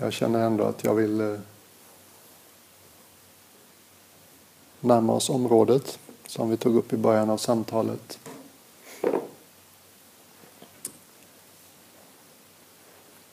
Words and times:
jag 0.00 0.12
känner 0.12 0.46
ändå 0.46 0.64
att 0.64 0.84
jag 0.84 0.94
vill 0.94 1.20
eh, 1.20 1.38
närma 4.80 5.12
oss 5.12 5.30
området 5.30 5.98
som 6.26 6.50
vi 6.50 6.56
tog 6.56 6.76
upp 6.76 6.92
i 6.92 6.96
början 6.96 7.30
av 7.30 7.36
samtalet. 7.36 8.18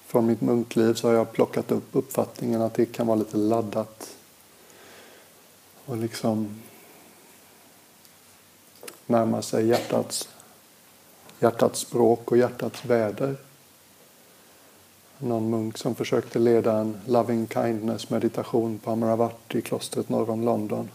Från 0.06 0.26
mitt 0.26 0.42
munkliv 0.42 0.94
så 0.94 1.08
har 1.08 1.16
jag 1.16 1.32
plockat 1.32 1.72
upp 1.72 1.84
uppfattningen 1.92 2.62
att 2.62 2.74
det 2.74 2.86
kan 2.86 3.08
vara 3.08 3.18
lite 3.18 3.38
laddat 3.38 4.16
och 5.86 5.98
liksom 5.98 6.62
närma 9.06 9.42
sig 9.42 9.68
hjärtats, 9.68 10.30
hjärtats 11.40 11.80
språk 11.80 12.32
och 12.32 12.38
hjärtats 12.38 12.86
väder. 12.86 13.36
Någon 15.20 15.50
munk 15.50 15.78
som 15.78 15.96
försökte 15.96 16.40
leda 16.40 16.78
en 16.78 16.98
loving 17.06 17.48
kindness 17.48 18.10
meditation 18.10 18.80
på 18.80 18.92
Amaravati, 18.92 19.62
klostret 19.62 20.10
norr 20.10 20.30
om 20.30 20.44
London. 20.44 20.90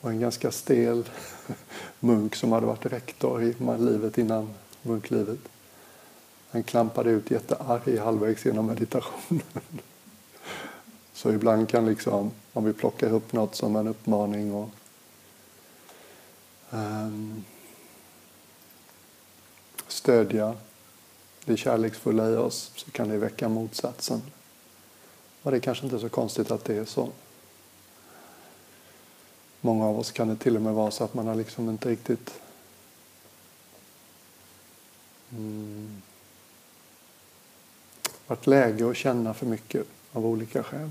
Och 0.00 0.10
en 0.10 0.20
ganska 0.20 0.50
stel 0.50 1.04
munk 2.00 2.34
som 2.34 2.52
hade 2.52 2.66
varit 2.66 2.86
rektor 2.86 3.42
i 3.42 3.54
livet 3.78 4.18
innan 4.18 4.54
munklivet. 4.82 5.38
Han 6.50 6.62
klampade 6.62 7.10
ut 7.10 7.30
jättearg 7.30 7.98
halvvägs 7.98 8.46
genom 8.46 8.66
meditationen. 8.66 9.42
Så 11.12 11.32
ibland 11.32 11.68
kan 11.68 11.86
liksom, 11.86 12.30
om 12.52 12.64
vi 12.64 12.72
plockar 12.72 13.12
upp 13.12 13.32
något 13.32 13.54
som 13.54 13.76
en 13.76 13.88
uppmaning 13.88 14.54
och 14.54 14.68
um, 16.70 17.44
stödja 19.88 20.54
det 21.48 21.56
kärleksfulla 21.56 22.30
i 22.30 22.36
oss 22.36 22.72
så 22.76 22.90
kan 22.90 23.08
det 23.08 23.18
väcka 23.18 23.48
motsatsen. 23.48 24.22
Och 25.42 25.50
det 25.50 25.56
är 25.56 25.60
kanske 25.60 25.84
inte 25.84 25.98
så 25.98 26.08
konstigt 26.08 26.50
att 26.50 26.64
det 26.64 26.76
är 26.76 26.84
så. 26.84 27.08
Många 29.60 29.86
av 29.86 29.98
oss 29.98 30.12
kan 30.12 30.28
det 30.28 30.36
till 30.36 30.56
och 30.56 30.62
med 30.62 30.74
vara 30.74 30.90
så 30.90 31.04
att 31.04 31.14
man 31.14 31.26
har 31.26 31.34
liksom 31.34 31.70
inte 31.70 31.88
riktigt 31.88 32.40
mm, 35.30 36.02
varit 38.26 38.46
läge 38.46 38.90
att 38.90 38.96
känna 38.96 39.34
för 39.34 39.46
mycket 39.46 39.86
av 40.12 40.26
olika 40.26 40.62
skäl. 40.62 40.90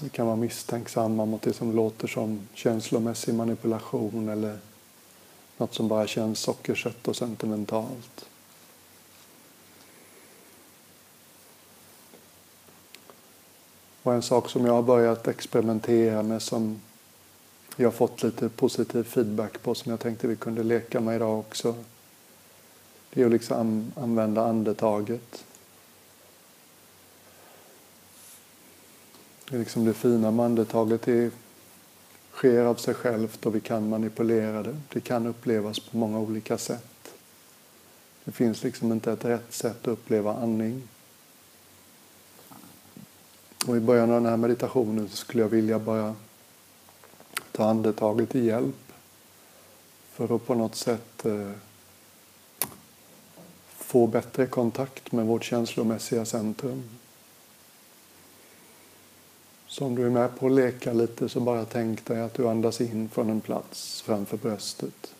Vi 0.00 0.08
kan 0.08 0.26
vara 0.26 0.36
misstänksamma 0.36 1.24
mot 1.24 1.42
det 1.42 1.52
som 1.52 1.76
låter 1.76 2.08
som 2.08 2.48
känslomässig 2.54 3.34
manipulation 3.34 4.28
eller 4.28 4.58
något 5.56 5.74
som 5.74 5.88
bara 5.88 6.06
känns 6.06 6.38
sockersött 6.38 7.08
och 7.08 7.16
sentimentalt. 7.16 8.26
Och 14.02 14.14
en 14.14 14.22
sak 14.22 14.50
som 14.50 14.66
jag 14.66 14.72
har 14.72 14.82
börjat 14.82 15.28
experimentera 15.28 16.22
med 16.22 16.42
som 16.42 16.80
jag 17.76 17.86
har 17.86 17.92
fått 17.92 18.22
lite 18.22 18.48
positiv 18.48 19.02
feedback 19.02 19.62
på 19.62 19.74
som 19.74 19.90
jag 19.90 20.00
tänkte 20.00 20.26
vi 20.26 20.36
kunde 20.36 20.62
leka 20.62 21.00
med 21.00 21.16
idag 21.16 21.38
också. 21.38 21.74
Det 23.10 23.22
är 23.22 23.26
att 23.26 23.32
liksom 23.32 23.92
använda 23.96 24.46
andetaget. 24.46 25.44
Det, 29.48 29.56
är 29.56 29.58
liksom 29.58 29.84
det 29.84 29.94
fina 29.94 30.30
med 30.30 30.46
andetaget 30.46 31.02
det 31.02 31.30
sker 32.36 32.64
av 32.64 32.74
sig 32.74 32.94
självt 32.94 33.46
och 33.46 33.54
vi 33.54 33.60
kan 33.60 33.88
manipulera 33.88 34.62
det. 34.62 34.76
Det 34.92 35.00
kan 35.00 35.26
upplevas 35.26 35.78
på 35.80 35.96
många 35.96 36.18
olika 36.18 36.58
sätt. 36.58 37.14
Det 38.24 38.32
finns 38.32 38.62
liksom 38.62 38.92
inte 38.92 39.12
ett 39.12 39.24
rätt 39.24 39.52
sätt 39.52 39.80
att 39.80 39.88
uppleva 39.88 40.34
andning. 40.34 40.88
Och 43.66 43.76
I 43.76 43.80
början 43.80 44.10
av 44.10 44.22
den 44.22 44.30
här 44.30 44.36
meditationen 44.36 45.08
så 45.08 45.16
skulle 45.16 45.42
jag 45.42 45.48
vilja 45.48 45.78
bara 45.78 46.14
ta 47.52 47.68
andetaget 47.70 48.30
till 48.30 48.44
hjälp 48.44 48.92
för 50.12 50.36
att 50.36 50.46
på 50.46 50.54
något 50.54 50.74
sätt 50.74 51.24
eh, 51.24 51.50
få 53.70 54.06
bättre 54.06 54.46
kontakt 54.46 55.12
med 55.12 55.26
vårt 55.26 55.44
känslomässiga 55.44 56.24
centrum. 56.24 56.82
Så 59.78 59.84
om 59.86 59.94
du 59.94 60.06
är 60.06 60.10
med 60.10 60.38
på 60.38 60.46
att 60.46 60.52
leka 60.52 60.92
lite 60.92 61.28
så 61.28 61.40
bara 61.40 61.64
tänk 61.64 62.04
dig 62.04 62.20
att 62.20 62.34
du 62.34 62.48
andas 62.48 62.80
in 62.80 63.08
från 63.08 63.30
en 63.30 63.40
plats 63.40 64.02
framför 64.02 64.36
bröstet. 64.36 65.14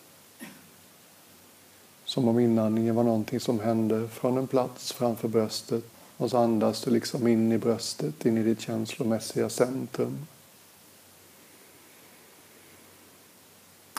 Som 2.04 2.28
om 2.28 2.38
inandningen 2.38 2.94
var 2.94 3.02
någonting 3.02 3.40
som 3.40 3.60
hände 3.60 4.08
från 4.08 4.38
en 4.38 4.46
plats 4.46 4.92
framför 4.92 5.28
bröstet 5.28 5.84
och 6.16 6.30
så 6.30 6.38
andas 6.38 6.84
du 6.84 6.90
liksom 6.90 7.26
in 7.26 7.52
i 7.52 7.58
bröstet, 7.58 8.26
in 8.26 8.38
i 8.38 8.42
ditt 8.42 8.60
känslomässiga 8.60 9.48
centrum. 9.48 10.26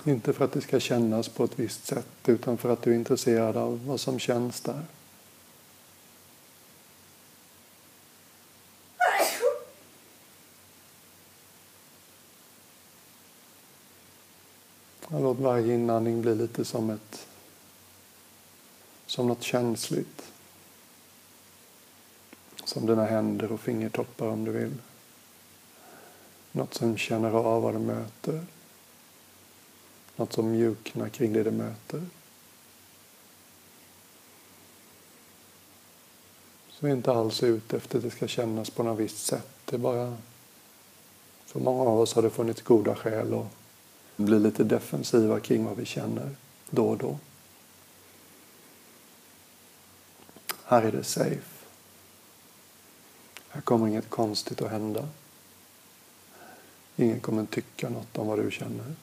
Inte 0.05 0.33
för 0.33 0.45
att 0.45 0.51
det 0.51 0.61
ska 0.61 0.79
kännas 0.79 1.29
på 1.29 1.43
ett 1.43 1.59
visst 1.59 1.85
sätt 1.85 2.07
utan 2.25 2.57
för 2.57 2.73
att 2.73 2.81
du 2.81 2.91
är 2.91 2.95
intresserad 2.95 3.57
av 3.57 3.85
vad 3.85 3.99
som 3.99 4.19
känns 4.19 4.61
där. 4.61 4.83
Låt 15.09 15.39
varje 15.39 15.73
inandning 15.73 16.21
bli 16.21 16.35
lite 16.35 16.65
som 16.65 16.89
ett 16.89 17.27
som 19.07 19.27
något 19.27 19.43
känsligt. 19.43 20.31
Som 22.63 22.85
dina 22.85 23.05
händer 23.05 23.51
och 23.51 23.59
fingertoppar 23.59 24.27
om 24.27 24.45
du 24.45 24.51
vill. 24.51 24.73
Något 26.51 26.73
som 26.73 26.97
känner 26.97 27.31
av 27.31 27.61
vad 27.61 27.73
du 27.73 27.79
möter. 27.79 28.45
Något 30.15 30.33
som 30.33 30.51
mjuknar 30.51 31.09
kring 31.09 31.33
det 31.33 31.43
du 31.43 31.51
möter. 31.51 32.05
Så 36.69 36.85
vi 36.85 36.91
är 36.91 36.95
inte 36.95 37.11
alls 37.11 37.43
ute 37.43 37.77
efter 37.77 37.97
att 37.97 38.03
det 38.03 38.11
ska 38.11 38.27
kännas 38.27 38.69
på 38.69 38.83
något 38.83 38.99
visst 38.99 39.25
sätt. 39.25 39.49
Det 39.65 39.75
är 39.75 39.79
bara... 39.79 40.17
För 41.45 41.59
många 41.59 41.81
av 41.81 41.99
oss 41.99 42.13
har 42.13 42.21
det 42.21 42.29
funnits 42.29 42.61
goda 42.61 42.95
skäl 42.95 43.33
att 43.33 43.45
bli 44.17 44.39
lite 44.39 44.63
defensiva 44.63 45.39
kring 45.39 45.65
vad 45.65 45.77
vi 45.77 45.85
känner 45.85 46.35
då 46.69 46.89
och 46.89 46.97
då. 46.97 47.17
Här 50.63 50.81
är 50.81 50.91
det 50.91 51.03
safe. 51.03 51.65
Här 53.49 53.61
kommer 53.61 53.87
inget 53.87 54.09
konstigt 54.09 54.61
att 54.61 54.71
hända. 54.71 55.07
Ingen 56.95 57.19
kommer 57.19 57.45
tycka 57.45 57.89
något 57.89 58.17
om 58.17 58.27
vad 58.27 58.39
du 58.39 58.51
känner. 58.51 58.95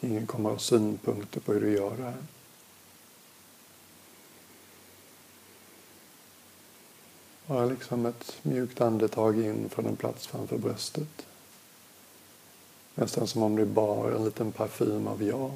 Ingen 0.00 0.26
kommer 0.26 0.50
ha 0.50 0.58
synpunkter 0.58 1.40
på 1.40 1.52
hur 1.52 1.60
du 1.60 1.72
gör 1.72 1.96
det 1.96 2.02
här. 2.02 2.22
Bara 7.46 7.66
liksom 7.66 8.06
ett 8.06 8.36
mjukt 8.42 8.80
andetag 8.80 9.40
in 9.40 9.68
från 9.68 9.86
en 9.86 9.96
plats 9.96 10.26
framför 10.26 10.58
bröstet. 10.58 11.26
Nästan 12.94 13.26
som 13.26 13.42
om 13.42 13.56
det 13.56 13.66
bar 13.66 14.10
en 14.10 14.24
liten 14.24 14.52
parfym 14.52 15.06
av 15.06 15.22
ja. 15.22 15.50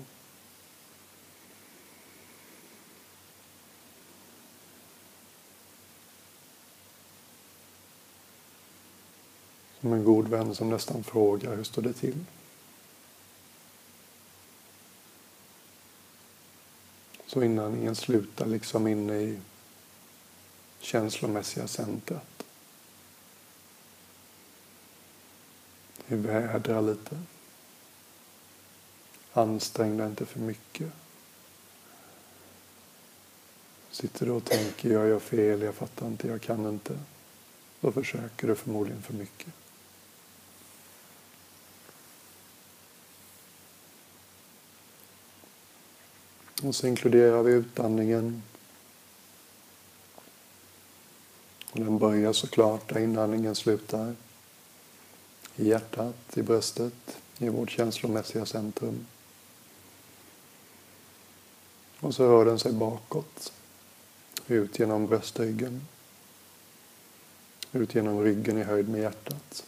Som 9.81 9.93
en 9.93 10.05
god 10.05 10.29
vän 10.29 10.55
som 10.55 10.71
nästan 10.71 11.05
frågar 11.05 11.57
hur 11.57 11.65
står 11.65 11.83
det 11.83 11.93
till? 11.93 12.25
Så 17.27 17.43
innan 17.43 17.75
ingen 17.75 17.97
slutar 17.97 18.47
liksom 18.47 18.87
inne 18.87 19.15
i 19.15 19.39
känslomässiga 20.81 21.69
centret. 21.69 22.36
Vi 26.07 26.17
vädrar 26.17 26.83
lite. 26.83 27.17
Ansträng 29.33 29.97
dig 29.97 30.07
inte 30.07 30.27
för 30.27 30.41
mycket. 30.41 30.93
Sitter 33.91 34.27
du 34.27 34.33
och 34.33 34.45
tänker 34.45 34.91
jag 34.91 35.09
gör 35.09 35.19
fel, 35.19 35.63
jag 35.63 35.75
fattar 35.75 36.07
inte, 36.07 36.29
jag 36.29 36.41
kan 36.41 36.67
inte. 36.67 36.99
Då 37.81 37.93
försöker 37.93 38.49
du 38.49 38.55
förmodligen 38.55 39.03
för 39.03 39.15
mycket. 39.15 39.53
Och 46.63 46.75
så 46.75 46.87
inkluderar 46.87 47.43
vi 47.43 47.53
utandningen. 47.53 48.43
Och 51.71 51.81
den 51.81 51.99
börjar 51.99 52.33
såklart 52.33 52.89
där 52.89 53.01
inandningen 53.01 53.55
slutar 53.55 54.15
i 55.57 55.69
hjärtat, 55.69 56.37
i 56.37 56.43
bröstet, 56.43 57.19
i 57.39 57.49
vårt 57.49 57.71
känslomässiga 57.71 58.47
centrum. 58.47 59.07
Och 62.01 62.15
så 62.15 62.25
rör 62.25 62.45
den 62.45 62.59
sig 62.59 62.73
bakåt. 62.73 63.53
Ut 64.47 64.79
genom 64.79 65.07
bröstryggen. 65.07 65.87
Ut 67.73 67.95
genom 67.95 68.23
ryggen 68.23 68.59
i 68.59 68.63
höjd 68.63 68.89
med 68.89 69.01
hjärtat. 69.01 69.65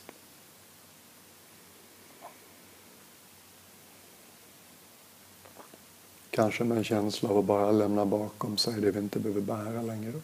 Kanske 6.30 6.64
med 6.64 6.78
en 6.78 6.84
känsla 6.84 7.28
av 7.28 7.38
att 7.38 7.44
bara 7.44 7.70
lämna 7.70 8.06
bakom 8.06 8.58
sig 8.58 8.80
det 8.80 8.90
vi 8.90 8.98
inte 8.98 9.18
behöver 9.18 9.40
bära 9.40 9.82
längre. 9.82 10.20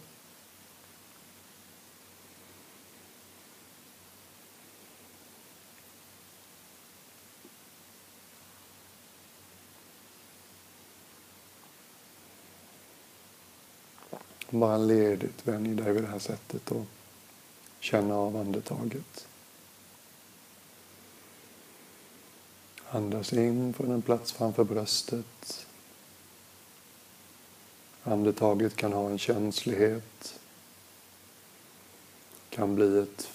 Bara 14.54 14.76
ledigt 14.76 15.48
vänj 15.48 15.74
dig 15.74 15.92
vid 15.92 16.02
det 16.02 16.08
här 16.08 16.18
sättet 16.18 16.70
och 16.70 16.86
känna 17.80 18.14
av 18.14 18.36
andetaget. 18.36 19.26
Andas 22.88 23.32
in 23.32 23.74
från 23.74 23.90
en 23.90 24.02
plats 24.02 24.32
framför 24.32 24.64
bröstet. 24.64 25.66
Andetaget 28.02 28.76
kan 28.76 28.92
ha 28.92 29.10
en 29.10 29.18
känslighet. 29.18 30.40
Kan 32.50 32.74
bli 32.74 32.98
ett 32.98 33.30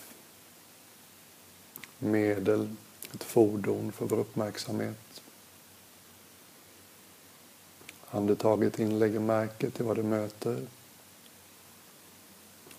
medel, 1.98 2.76
ett 3.14 3.24
fordon 3.24 3.92
för 3.92 4.06
vår 4.06 4.18
uppmärksamhet. 4.18 5.22
Andetaget 8.10 8.80
inlägger 8.80 9.20
märke 9.20 9.70
till 9.70 9.86
vad 9.86 9.96
det 9.96 10.04
möter 10.04 10.68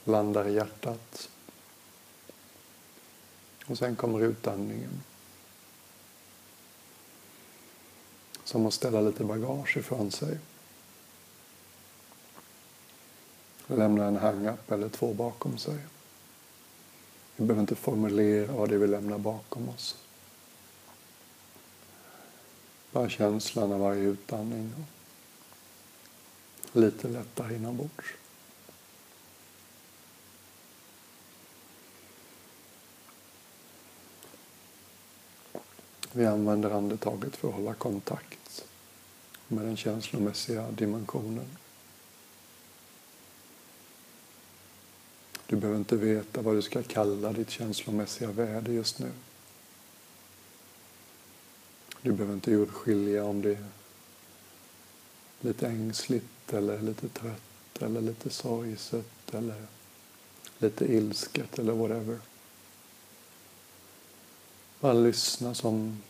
landar 0.04 0.48
i 0.48 0.52
hjärtat. 0.52 1.28
Och 3.66 3.78
sen 3.78 3.96
kommer 3.96 4.20
utandningen. 4.20 5.02
Som 8.44 8.66
att 8.66 8.74
ställa 8.74 9.00
lite 9.00 9.24
bagage 9.24 9.76
ifrån 9.76 10.10
sig. 10.10 10.38
Lämna 13.66 14.04
en 14.04 14.16
hang-up 14.16 14.70
eller 14.70 14.88
två 14.88 15.14
bakom 15.14 15.58
sig. 15.58 15.78
Vi 17.36 17.46
behöver 17.46 17.60
inte 17.60 17.74
formulera 17.74 18.52
vad 18.52 18.68
det 18.68 18.74
är 18.74 18.78
vi 18.78 18.86
lämnar 18.86 19.18
bakom 19.18 19.68
oss. 19.68 19.96
Bara 22.92 23.08
känslan 23.08 23.72
av 23.72 23.80
varje 23.80 24.02
utandning. 24.02 24.86
Lite 26.72 27.08
lättare 27.08 27.56
inombords. 27.56 28.06
Vi 36.12 36.26
använder 36.26 36.70
andetaget 36.70 37.36
för 37.36 37.48
att 37.48 37.54
hålla 37.54 37.74
kontakt 37.74 38.64
med 39.48 39.64
den 39.64 39.76
känslomässiga 39.76 40.70
dimensionen. 40.70 41.46
Du 45.46 45.56
behöver 45.56 45.78
inte 45.78 45.96
veta 45.96 46.42
vad 46.42 46.54
du 46.54 46.62
ska 46.62 46.82
kalla 46.82 47.32
ditt 47.32 47.50
känslomässiga 47.50 48.30
väder 48.30 48.72
just 48.72 48.98
nu. 48.98 49.10
Du 52.02 52.12
behöver 52.12 52.34
inte 52.34 52.50
urskilja 52.50 53.24
om 53.24 53.42
det 53.42 53.50
är 53.50 53.64
lite 55.40 55.68
ängsligt 55.68 56.52
eller 56.52 56.82
lite 56.82 57.08
trött 57.08 57.82
eller 57.82 58.00
lite 58.00 58.30
sorgset 58.30 59.34
eller 59.34 59.66
lite 60.58 60.92
ilsket 60.92 61.58
eller 61.58 61.72
whatever. 61.72 62.18
Bara 64.80 64.92
lyssna 64.92 65.54
som 65.54 66.02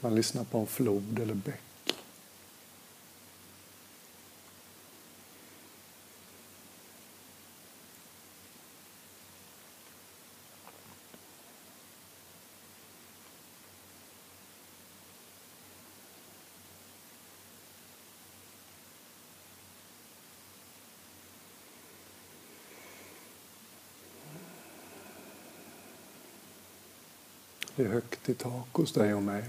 man 0.00 0.14
lyssnar 0.14 0.44
på 0.44 0.58
en 0.58 0.66
flod 0.66 1.18
eller 1.18 1.34
bäck. 1.34 1.63
Det 27.76 27.82
är 27.82 27.88
högt 27.88 28.28
i 28.28 28.34
tak 28.34 28.68
hos 28.72 28.92
dig 28.92 29.14
och 29.14 29.22
mig. 29.22 29.44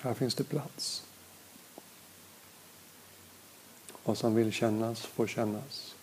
Här 0.00 0.14
finns 0.14 0.34
det 0.34 0.44
plats. 0.44 1.04
Vad 4.04 4.18
som 4.18 4.34
vill 4.34 4.52
kännas 4.52 5.00
får 5.00 5.26
kännas. 5.26 5.94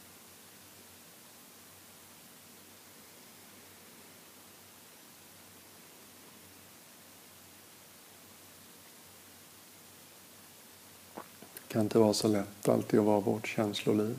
Det 11.54 11.74
kan 11.74 11.82
inte 11.82 12.00
vara 12.00 12.14
så 12.14 12.28
lätt 12.28 12.70
alltid 12.70 13.00
att 13.00 13.06
vara 13.06 13.20
vårt 13.20 13.48
känsloliv. 13.48 14.18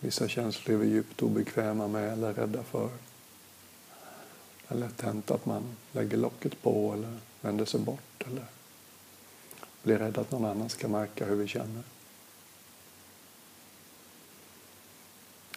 Vissa 0.00 0.28
känslor 0.28 0.74
är 0.74 0.78
vi 0.78 0.88
djupt 0.88 1.22
obekväma 1.22 1.88
med 1.88 2.12
eller 2.12 2.34
rädda 2.34 2.62
för. 2.62 2.90
Det 4.72 4.78
är 4.78 4.80
lätt 4.80 5.00
hänt 5.00 5.30
att 5.30 5.46
man 5.46 5.76
lägger 5.92 6.16
locket 6.16 6.62
på 6.62 6.92
eller 6.92 7.18
vänder 7.40 7.64
sig 7.64 7.80
bort 7.80 8.22
eller 8.26 8.46
blir 9.82 9.98
rädd 9.98 10.18
att 10.18 10.30
någon 10.30 10.44
annan 10.44 10.68
ska 10.68 10.88
märka 10.88 11.26
hur 11.26 11.36
vi 11.36 11.48
känner. 11.48 11.82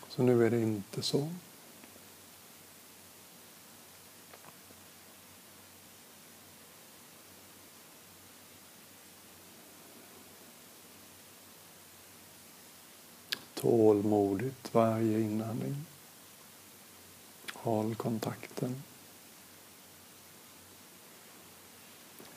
Så 0.09 0.23
nu 0.23 0.45
är 0.45 0.49
det 0.49 0.61
inte 0.61 1.01
så. 1.01 1.29
Tålmodigt 13.53 14.73
varje 14.73 15.19
inandning. 15.19 15.85
Håll 17.53 17.95
kontakten. 17.95 18.83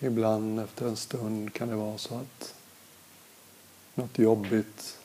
Ibland 0.01 0.61
efter 0.61 0.87
en 0.89 0.97
stund 0.97 1.53
kan 1.53 1.69
det 1.69 1.77
vara 1.77 1.99
så 1.99 2.15
att 2.15 2.55
något 3.95 4.19
jobbigt 4.19 4.99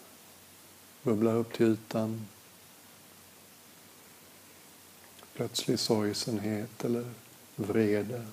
bubblar 1.03 1.35
upp 1.35 1.53
till 1.53 1.65
ytan. 1.65 2.27
Plötslig 5.33 5.79
sorgsenhet 5.79 6.85
eller 6.85 7.11
vrede. 7.55 8.25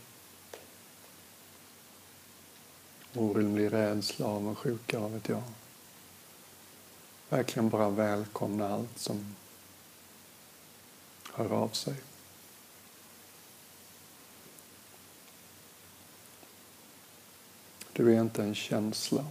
Orimlig 3.14 3.72
rädsla, 3.72 4.26
avundsjuka, 4.26 5.00
vad 5.00 5.10
vet 5.10 5.28
jag. 5.28 5.42
Verkligen 7.28 7.68
bara 7.68 7.90
välkomna 7.90 8.68
allt 8.68 8.98
som 8.98 9.36
hör 11.32 11.52
av 11.52 11.68
sig. 11.68 11.94
Du 17.92 18.14
är 18.14 18.20
inte 18.20 18.42
en 18.42 18.54
känsla. 18.54 19.26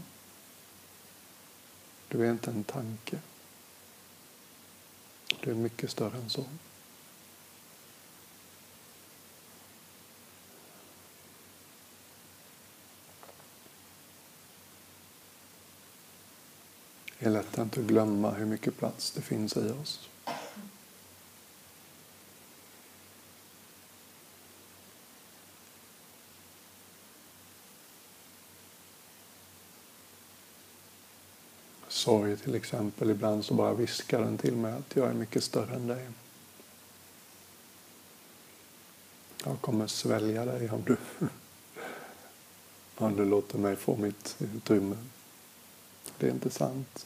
Du 2.08 2.26
är 2.26 2.32
inte 2.32 2.52
en 2.52 2.64
tanke. 2.64 3.20
Du 5.44 5.52
är 5.52 5.56
mycket 5.56 5.92
större 5.92 6.18
än 6.18 6.30
så. 6.30 6.46
Det 17.20 17.26
är 17.26 17.30
lätt 17.30 17.60
att 17.60 17.76
glömma 17.76 18.32
hur 18.32 18.46
mycket 18.46 18.78
plats 18.78 19.12
det 19.12 19.22
finns 19.22 19.58
i 19.58 19.70
oss. 19.70 20.10
Sorg 32.10 32.38
till 32.38 32.56
exempel, 32.56 33.10
ibland 33.10 33.46
så 33.46 33.54
bara 33.54 33.74
viskar 33.74 34.20
den 34.20 34.38
till 34.38 34.56
mig 34.56 34.74
att 34.74 34.96
jag 34.96 35.10
är 35.10 35.14
mycket 35.14 35.44
större 35.44 35.76
än 35.76 35.88
dig. 35.88 36.08
Jag 39.46 39.62
kommer 39.62 39.88
svälja 39.88 40.46
dig 40.46 40.70
om 40.70 40.84
du 40.86 40.98
om 42.96 43.16
du 43.16 43.26
låter 43.26 43.58
mig 43.58 43.76
få 43.76 43.96
mitt 43.96 44.36
utrymme. 44.40 44.98
Det 46.18 46.28
är 46.28 46.32
inte 46.32 46.50
sant. 46.50 47.06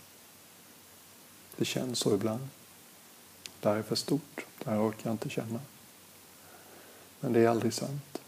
Det 1.56 1.66
känns 1.66 2.00
så 2.00 2.16
ibland. 2.16 2.48
Det 3.60 3.70
här 3.70 3.76
är 3.76 3.84
för 3.84 3.96
stort. 3.96 4.46
Det 4.64 4.70
här 4.70 4.90
orkar 4.90 5.10
jag 5.10 5.14
inte 5.14 5.30
känna. 5.30 5.60
Men 7.20 7.34
det 7.34 7.40
är 7.40 7.48
aldrig 7.48 7.74
sant. 7.74 8.22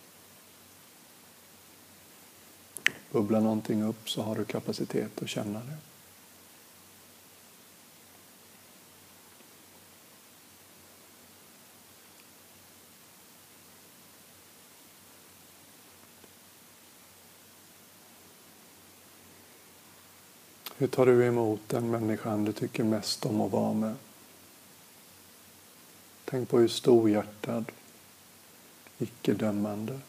Bubblar 3.12 3.42
någonting 3.42 3.84
upp 3.84 4.10
så 4.10 4.22
har 4.22 4.36
du 4.36 4.46
kapacitet 4.46 5.22
att 5.22 5.30
känna 5.30 5.60
det. 5.60 5.95
Hur 20.86 20.90
tar 20.90 21.06
du 21.06 21.26
emot 21.26 21.62
den 21.68 21.92
människan 21.92 22.46
du 22.46 22.54
tycker 22.54 22.84
mest 22.84 23.26
om 23.26 23.42
att 23.42 23.52
vara 23.52 23.74
med? 23.74 23.96
Tänk 26.26 26.50
på 26.50 26.60
hur 26.60 26.68
storhjärtad, 26.68 27.72
icke-dömande, 28.98 30.00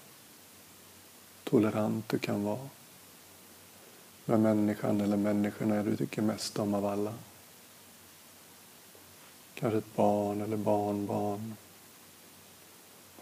tolerant 1.44 2.08
du 2.08 2.18
kan 2.18 2.44
vara 2.44 2.68
med 4.24 4.40
människan 4.40 5.00
eller 5.00 5.16
människorna 5.16 5.82
du 5.82 5.96
tycker 5.96 6.22
mest 6.22 6.58
om 6.58 6.74
av 6.74 6.86
alla. 6.86 7.14
Kanske 9.54 9.78
ett 9.78 9.96
barn 9.96 10.40
eller 10.40 10.56
barnbarn, 10.56 11.56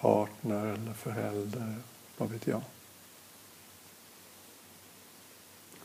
partner 0.00 0.66
eller 0.66 0.92
förälder, 0.92 1.74
vad 2.16 2.30
vet 2.30 2.46
jag. 2.46 2.62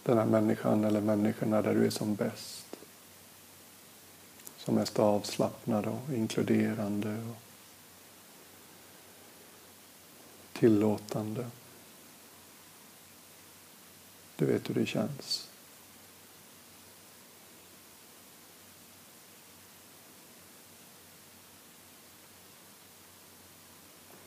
Den 0.10 0.18
här 0.18 0.26
människan 0.26 0.84
eller 0.84 1.02
människorna 1.02 1.62
där 1.62 1.76
du 1.76 1.86
är 1.86 1.90
som 1.90 2.16
bäst. 2.16 2.76
Som 4.58 4.76
mest 4.76 5.00
avslappnad 5.00 5.86
och 5.86 6.14
inkluderande 6.14 7.18
och 7.30 7.38
tillåtande. 10.54 11.48
Du 14.36 14.46
vet 14.46 14.70
hur 14.70 14.76
det 14.76 14.86
känns. 14.86 15.50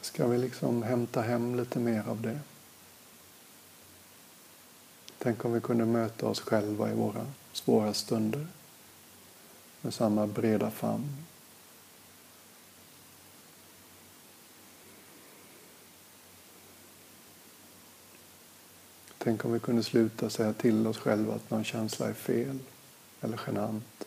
Ska 0.01 0.27
vi 0.27 0.39
liksom 0.39 0.83
hämta 0.83 1.21
hem 1.21 1.55
lite 1.55 1.79
mer 1.79 2.09
av 2.09 2.21
det? 2.21 2.41
Tänk 5.23 5.45
om 5.45 5.53
vi 5.53 5.61
kunde 5.61 5.85
möta 5.85 6.27
oss 6.27 6.41
själva 6.41 6.91
i 6.91 6.95
våra 6.95 7.27
svåra 7.53 7.95
stunder 7.95 8.47
med 9.81 9.95
samma 9.95 10.27
breda 10.27 10.71
famn. 10.71 11.17
Tänk 19.19 19.45
om 19.45 19.53
vi 19.53 19.61
kunde 19.61 19.83
sluta 19.83 20.31
säga 20.31 20.53
till 20.53 20.87
oss 20.87 20.99
själva 20.99 21.35
att 21.35 21.51
någon 21.51 21.65
känsla 21.65 22.09
är 22.09 22.13
fel 22.13 22.59
eller 23.21 23.41
genant. 23.47 24.05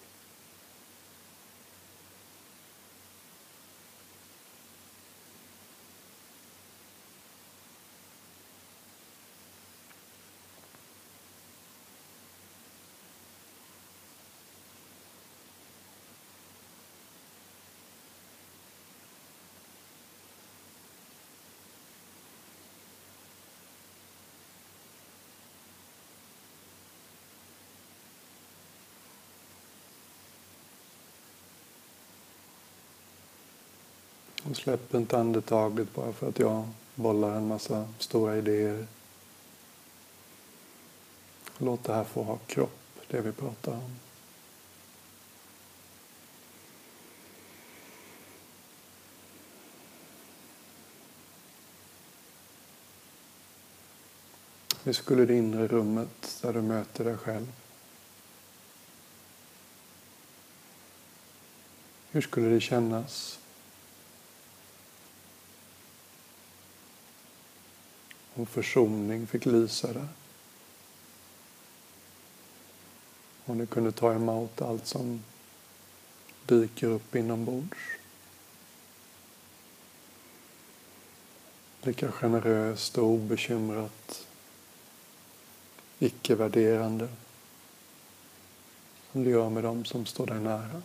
Och 34.50 34.56
släpp 34.56 34.94
inte 34.94 35.18
andetaget 35.18 35.94
bara 35.96 36.14
för 36.14 36.30
att 36.30 36.40
jag 36.40 36.68
bollar 36.96 37.36
en 37.36 37.48
massa 37.48 37.88
stora 38.00 38.38
idéer. 38.38 38.88
Låt 41.58 41.84
det 41.84 41.94
här 41.94 42.04
få 42.04 42.24
ha 42.24 42.38
kropp, 42.38 42.80
det 43.08 43.22
vi 43.22 43.32
pratar 43.32 43.72
om. 43.72 43.96
Hur 54.84 54.94
skulle 54.94 55.26
det 55.26 55.36
inre 55.36 55.68
rummet 55.68 56.40
där 56.42 56.54
du 56.54 56.62
möter 56.62 57.04
dig 57.04 57.18
själv? 57.18 57.52
Hur 62.12 62.22
skulle 62.22 62.50
det 62.50 62.62
kännas 62.62 63.40
och 68.36 68.50
försoning 68.50 69.28
fick 69.28 69.46
lysa 69.46 69.94
där. 69.94 70.08
Och 73.46 73.56
du 73.56 73.66
kunde 73.66 73.92
ta 73.92 74.14
emot 74.14 74.62
allt 74.62 74.88
som 74.88 75.24
dyker 76.46 76.88
upp 76.88 77.16
inombords. 77.16 77.78
Lika 81.82 82.12
generöst 82.12 82.98
och 82.98 83.06
obekymrat, 83.06 84.28
icke-värderande 86.00 87.08
som 89.12 89.24
du 89.24 89.30
gör 89.30 89.50
med 89.50 89.64
dem 89.64 89.86
som 89.86 90.06
står 90.06 90.26
dig 90.26 90.40
nära. 90.40 90.82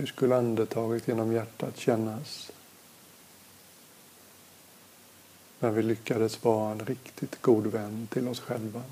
Hur 0.00 0.06
skulle 0.06 0.36
andetaget 0.36 1.08
genom 1.08 1.32
hjärtat 1.32 1.76
kännas? 1.76 2.50
När 5.58 5.70
vi 5.70 5.82
lyckades 5.82 6.44
vara 6.44 6.72
en 6.72 6.80
riktigt 6.80 7.42
god 7.42 7.66
vän 7.66 8.08
till 8.10 8.28
oss 8.28 8.40
själva. 8.40 8.82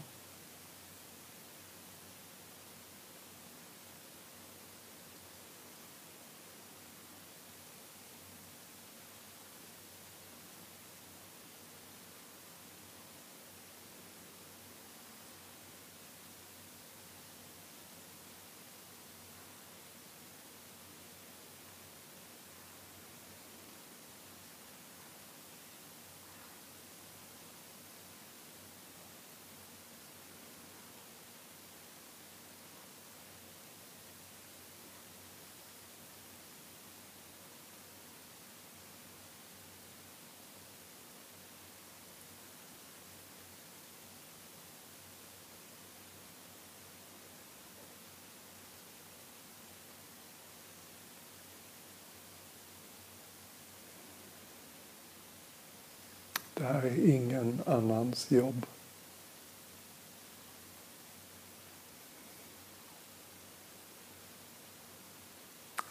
Är 56.75 57.09
ingen 57.09 57.61
annans 57.67 58.31
jobb. 58.31 58.67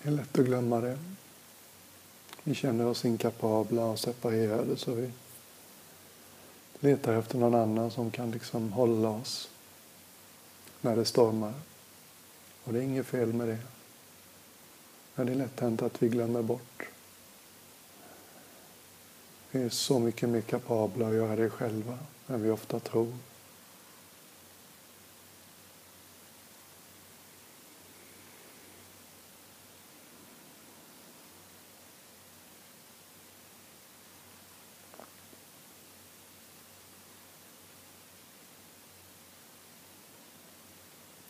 Det 0.02 0.10
är 0.10 0.12
lätt 0.12 0.40
att 0.40 0.46
glömma 0.46 0.82
det. 0.82 0.98
Vi 2.44 2.56
känner 2.56 2.86
oss 2.86 3.06
inkapabla 3.06 3.86
och 3.86 4.00
separerade 4.00 4.78
så 4.78 4.94
vi 4.94 5.12
letar 6.80 7.14
efter 7.14 7.38
någon 7.38 7.56
annan 7.56 7.92
som 7.92 8.12
kan 8.12 8.32
liksom 8.32 8.72
hålla 8.72 9.10
oss 9.10 9.50
när 10.82 10.96
det 10.96 11.06
stormar. 11.06 11.54
Och 12.64 12.74
det 12.74 12.80
är 12.80 12.84
inget 12.84 13.08
fel 13.08 13.34
med 13.34 13.48
det. 13.48 13.60
Men 15.16 15.26
det 15.26 15.32
är 15.32 15.36
lätt 15.36 15.60
hänt 15.60 15.82
att 15.82 16.04
vi 16.04 16.10
glömmer 16.10 16.42
bort. 16.42 16.87
Vi 19.52 19.64
är 19.64 19.70
så 19.70 20.00
mycket 20.00 20.30
mer 20.30 20.42
kapabla 20.42 21.08
att 21.08 21.14
göra 21.14 21.36
det 21.36 21.50
själva 21.50 21.98
än 22.28 22.44
vi 22.44 22.50
ofta 22.50 22.80
tror. 22.80 23.14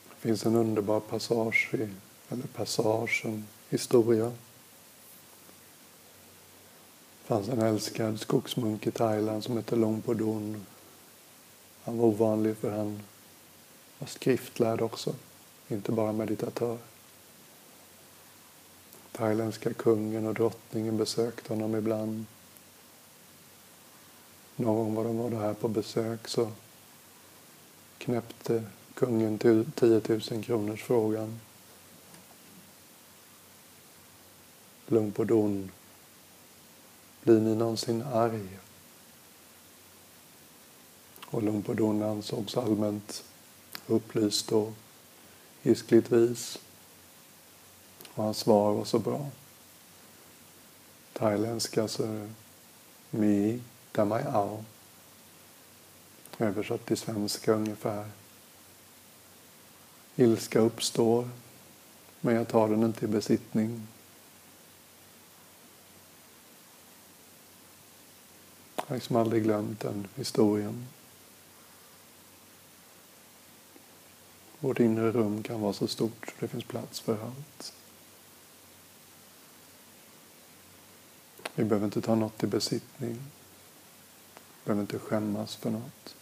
Det 0.09 0.21
finns 0.21 0.45
en 0.45 0.55
underbar 0.55 0.99
passage, 0.99 1.69
i, 1.73 1.89
eller 2.29 2.47
passage, 2.47 3.21
en 3.25 3.47
historia. 3.69 4.31
Det 7.27 7.33
fanns 7.33 7.49
en 7.49 7.61
älskad 7.61 8.19
skogsmunk 8.19 8.87
i 8.87 8.91
Thailand 8.91 9.43
som 9.43 9.57
hette 9.57 9.75
Longpodon. 9.75 10.65
Han 11.83 11.97
var 11.97 12.05
ovanlig 12.05 12.57
för 12.57 12.71
han 12.71 13.01
var 13.99 14.07
skriftlärd 14.07 14.81
också, 14.81 15.15
inte 15.67 15.91
bara 15.91 16.11
meditatör. 16.11 16.77
Thailändska 19.11 19.73
kungen 19.73 20.25
och 20.25 20.33
drottningen 20.33 20.97
besökte 20.97 21.53
honom 21.53 21.75
ibland. 21.75 22.25
Någon 24.55 24.75
gång 24.75 24.95
var 24.95 25.03
de 25.03 25.17
var 25.17 25.41
här 25.41 25.53
på 25.53 25.67
besök 25.67 26.27
så 26.27 26.51
knäppte 27.97 28.63
kungen 28.93 29.37
till 29.37 29.65
10 29.75 30.01
000 30.07 30.43
kronors 30.43 30.83
frågan. 30.83 31.39
Lugn 34.87 35.11
på 35.11 35.23
don. 35.23 35.71
Blir 37.23 37.39
ni 37.39 37.55
någonsin 37.55 38.01
arg? 38.01 38.59
Och 41.25 41.43
Lugn 41.43 42.03
ansågs 42.03 42.57
allmänt 42.57 43.23
upplyst 43.87 44.51
och 44.51 44.73
hiskligt 45.61 46.11
vis. 46.11 46.59
Och 48.13 48.23
hans 48.23 48.37
svar 48.37 48.73
var 48.73 48.85
så 48.85 48.99
bra. 48.99 49.29
Thailändska 51.13 51.87
så 51.87 52.27
Mi 53.09 53.61
Damai 53.91 54.23
Ao. 54.23 54.63
Översatt 56.37 56.85
till 56.85 56.97
svenska 56.97 57.53
ungefär. 57.53 58.09
Ilska 60.15 60.59
uppstår, 60.59 61.29
men 62.21 62.35
jag 62.35 62.47
tar 62.47 62.69
den 62.69 62.83
inte 62.83 63.05
i 63.05 63.07
besittning. 63.07 63.87
Jag 68.87 68.91
har 68.91 68.97
liksom 68.97 69.15
aldrig 69.15 69.43
glömt 69.43 69.79
den 69.79 70.07
historien. 70.15 70.87
Vårt 74.59 74.79
inre 74.79 75.11
rum 75.11 75.43
kan 75.43 75.61
vara 75.61 75.73
så 75.73 75.87
stort 75.87 76.27
så 76.27 76.33
det 76.39 76.47
finns 76.47 76.63
plats 76.63 76.99
för 76.99 77.13
allt. 77.13 77.73
Vi 81.55 81.63
behöver 81.63 81.85
inte 81.85 82.01
ta 82.01 82.15
något 82.15 82.43
i 82.43 82.47
besittning. 82.47 83.13
Vi 83.13 84.65
behöver 84.65 84.81
inte 84.81 84.99
skämmas 84.99 85.55
för 85.55 85.69
något. 85.69 86.15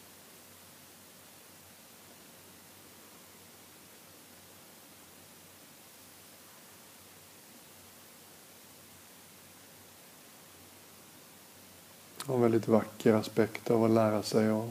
en 12.45 12.45
väldigt 12.56 12.68
vacker 12.68 13.14
aspekt 13.14 13.72
av 13.72 13.84
att 13.84 13.92
lära 13.92 14.24
sig 14.24 14.50
att 14.50 14.70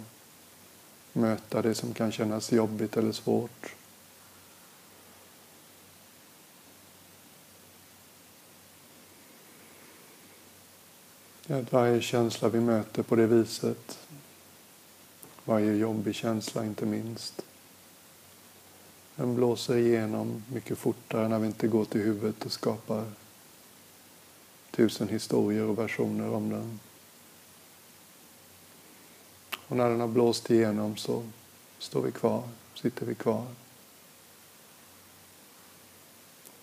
möta 1.13 1.63
det 1.63 1.75
som 1.75 1.95
kan 1.95 2.13
kännas 2.13 2.53
jobbigt 2.53 2.97
eller 2.97 3.13
svårt. 3.13 3.75
Att 11.49 11.73
varje 11.73 12.01
känsla 12.01 12.49
vi 12.49 12.61
möter 12.61 13.03
på 13.03 13.17
det 13.17 13.27
viset, 13.27 13.99
varje 15.45 15.75
jobbig 15.75 16.15
känsla 16.15 16.65
inte 16.65 16.87
minst, 16.87 17.43
den 19.17 19.35
blåser 19.35 19.77
igenom 19.77 20.45
mycket 20.53 20.79
fortare 20.79 21.29
när 21.29 21.39
vi 21.39 21.47
inte 21.47 21.69
går 21.69 21.85
till 21.85 22.01
huvudet 22.01 22.45
och 22.45 22.53
skapar 22.53 23.05
tusen 24.71 25.09
historier 25.09 25.65
och 25.65 25.79
versioner 25.79 26.31
om 26.31 26.51
den. 26.51 26.81
Och 29.75 29.79
när 29.79 29.91
den 29.91 30.01
har 30.01 30.09
blåst 30.09 30.51
igenom 30.51 30.97
så 30.97 31.23
står 31.79 32.03
vi 32.03 32.13
kvar, 32.13 32.49
sitter 32.75 33.07
vi 33.07 33.15
kvar. 33.15 33.47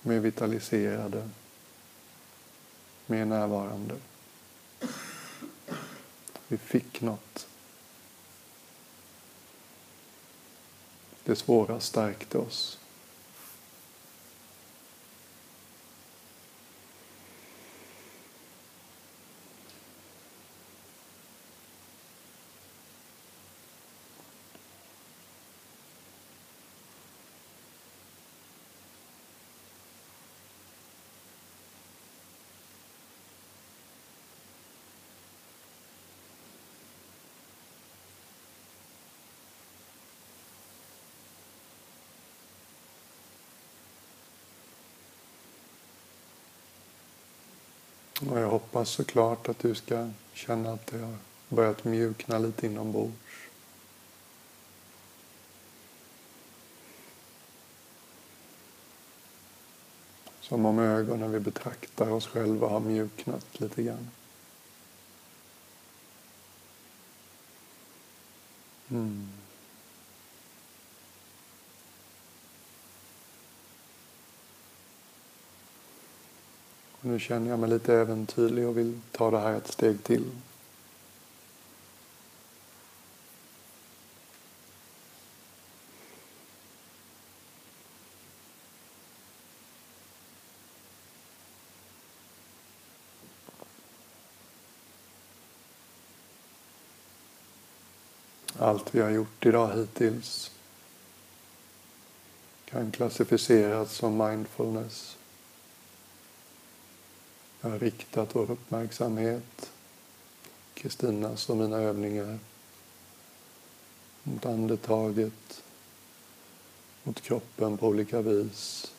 Mer 0.01 0.19
vitaliserade, 0.19 1.29
mer 3.05 3.25
närvarande. 3.25 3.95
Vi 6.47 6.57
fick 6.57 7.01
något. 7.01 7.47
Det 11.23 11.35
svåra 11.35 11.79
stärkte 11.79 12.37
oss. 12.37 12.79
Och 48.31 48.39
jag 48.39 48.49
hoppas 48.49 48.89
såklart 48.89 49.49
att 49.49 49.59
du 49.59 49.75
ska 49.75 50.09
känna 50.33 50.71
att 50.73 50.87
det 50.87 50.97
har 50.97 51.15
börjat 51.49 51.83
mjukna 51.83 52.39
lite 52.39 52.65
inombords. 52.65 53.13
Som 60.41 60.65
om 60.65 60.79
ögonen 60.79 61.31
vi 61.31 61.39
betraktar 61.39 62.11
oss 62.11 62.27
själva 62.27 62.67
har 62.67 62.79
mjuknat 62.79 63.59
lite 63.59 63.83
grann. 63.83 64.09
Mm. 68.89 69.40
Nu 77.11 77.19
känner 77.19 77.49
jag 77.49 77.59
mig 77.59 77.69
lite 77.69 77.93
äventyrlig 77.95 78.67
och 78.67 78.77
vill 78.77 78.99
ta 79.11 79.31
det 79.31 79.39
här 79.39 79.53
ett 79.53 79.67
steg 79.67 80.03
till. 80.03 80.25
Allt 98.59 98.95
vi 98.95 99.01
har 99.01 99.09
gjort 99.09 99.45
idag 99.45 99.73
hittills 99.75 100.51
kan 102.65 102.91
klassificeras 102.91 103.91
som 103.91 104.17
mindfulness. 104.17 105.17
Jag 107.61 107.69
har 107.69 107.79
riktat 107.79 108.35
vår 108.35 108.51
uppmärksamhet, 108.51 109.71
Kristinas 110.73 111.49
och 111.49 111.57
mina 111.57 111.77
övningar, 111.77 112.39
mot 114.23 114.45
andetaget, 114.45 115.63
mot 117.03 117.21
kroppen 117.21 117.77
på 117.77 117.87
olika 117.87 118.21
vis, 118.21 118.91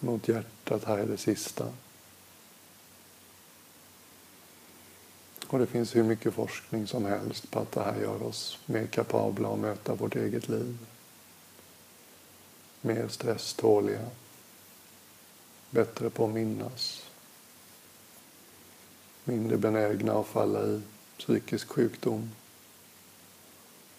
mot 0.00 0.28
hjärtat 0.28 0.84
här 0.84 0.98
är 0.98 1.06
det 1.06 1.16
sista. 1.16 1.72
Och 5.46 5.58
det 5.58 5.66
finns 5.66 5.96
hur 5.96 6.02
mycket 6.02 6.34
forskning 6.34 6.86
som 6.86 7.04
helst 7.04 7.50
på 7.50 7.58
att 7.58 7.72
det 7.72 7.82
här 7.82 8.00
gör 8.00 8.22
oss 8.22 8.58
mer 8.66 8.86
kapabla 8.86 9.48
att 9.48 9.58
möta 9.58 9.94
vårt 9.94 10.16
eget 10.16 10.48
liv. 10.48 10.78
Mer 12.80 13.08
stresståliga. 13.08 14.10
Bättre 15.74 16.10
på 16.10 16.24
att 16.24 16.30
minnas. 16.30 17.06
Mindre 19.24 19.56
benägna 19.56 20.12
att 20.12 20.26
falla 20.26 20.66
i 20.66 20.82
psykisk 21.18 21.68
sjukdom. 21.68 22.30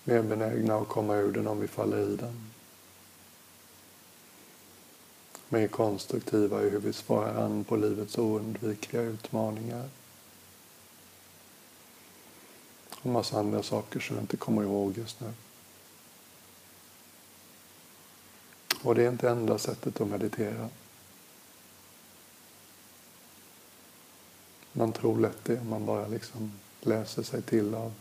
Mer 0.03 0.23
benägna 0.23 0.75
att 0.75 0.87
komma 0.87 1.15
ur 1.15 1.31
den 1.31 1.47
om 1.47 1.59
vi 1.59 1.67
faller 1.67 1.97
i 1.97 2.15
den. 2.15 2.51
Mer 5.49 5.67
konstruktiva 5.67 6.63
i 6.63 6.69
hur 6.69 6.79
vi 6.79 6.93
svarar 6.93 7.43
an 7.45 7.63
på 7.63 7.75
livets 7.75 8.17
oundvikliga 8.17 9.01
utmaningar. 9.01 9.89
Och 13.01 13.05
massa 13.05 13.39
andra 13.39 13.63
saker 13.63 13.99
som 13.99 14.15
jag 14.15 14.23
inte 14.23 14.37
kommer 14.37 14.63
ihåg 14.63 14.97
just 14.97 15.19
nu. 15.19 15.33
Och 18.83 18.95
det 18.95 19.03
är 19.03 19.09
inte 19.09 19.29
enda 19.29 19.57
sättet 19.57 20.01
att 20.01 20.07
meditera. 20.07 20.69
Man 24.77 24.91
tror 24.91 25.19
lätt 25.19 25.45
det 25.45 25.59
om 25.59 25.69
man 25.69 25.85
bara 25.85 26.07
liksom 26.07 26.51
läser 26.81 27.23
sig 27.23 27.41
till 27.41 27.75
av 27.75 27.93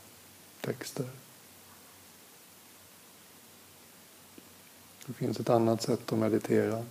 texter. 0.61 1.07
Det 5.07 5.13
finns 5.13 5.41
ett 5.41 5.51
annat 5.51 5.83
sätt 5.83 6.13
att 6.13 6.19
meditera 6.19 6.85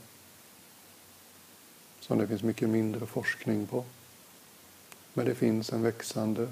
som 2.00 2.18
det 2.18 2.28
finns 2.28 2.44
mycket 2.44 2.70
mindre 2.70 3.06
forskning 3.06 3.68
på. 3.68 3.86
Men 5.14 5.26
det 5.26 5.36
finns 5.36 5.74
en 5.74 5.82
växande 5.82 6.50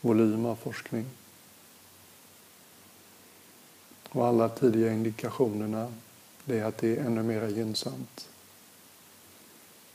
volym 0.00 0.46
av 0.46 0.56
forskning. 0.56 1.06
Och 4.08 4.26
alla 4.26 4.48
tidiga 4.48 4.92
indikationerna 4.92 5.92
det 6.44 6.58
är 6.58 6.64
att 6.64 6.78
det 6.78 6.96
är 6.96 7.04
ännu 7.04 7.22
mer 7.22 7.48
gynnsamt. 7.48 8.28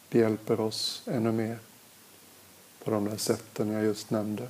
Det 0.10 0.20
hjälper 0.20 0.60
oss 0.60 1.04
ännu 1.06 1.32
mer 1.32 1.60
på 2.86 2.92
de 2.92 3.06
där 3.06 3.18
sätten 3.18 3.72
jag 3.72 3.84
just 3.84 4.10
nämnde. 4.10 4.48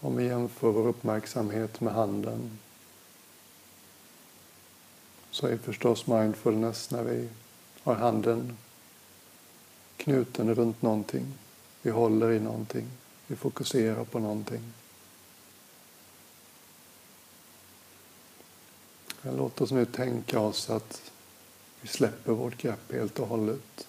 Om 0.00 0.16
vi 0.16 0.24
jämför 0.24 0.70
vår 0.70 0.86
uppmärksamhet 0.86 1.80
med 1.80 1.92
handen 1.94 2.58
så 5.30 5.46
är 5.46 5.56
förstås 5.56 6.06
mindfulness 6.06 6.90
när 6.90 7.02
vi 7.02 7.28
har 7.82 7.94
handen 7.94 8.56
knuten 9.96 10.54
runt 10.54 10.82
någonting. 10.82 11.26
Vi 11.82 11.90
håller 11.90 12.30
i 12.30 12.40
någonting. 12.40 12.88
Vi 13.26 13.36
fokuserar 13.36 14.04
på 14.04 14.18
någonting. 14.18 14.72
Låt 19.22 19.60
oss 19.60 19.70
nu 19.70 19.84
tänka 19.84 20.40
oss 20.40 20.70
att 20.70 21.09
vi 21.80 21.88
släpper 21.88 22.32
vårt 22.32 22.56
grepp 22.56 22.92
helt 22.92 23.18
och 23.18 23.28
hållet. 23.28 23.86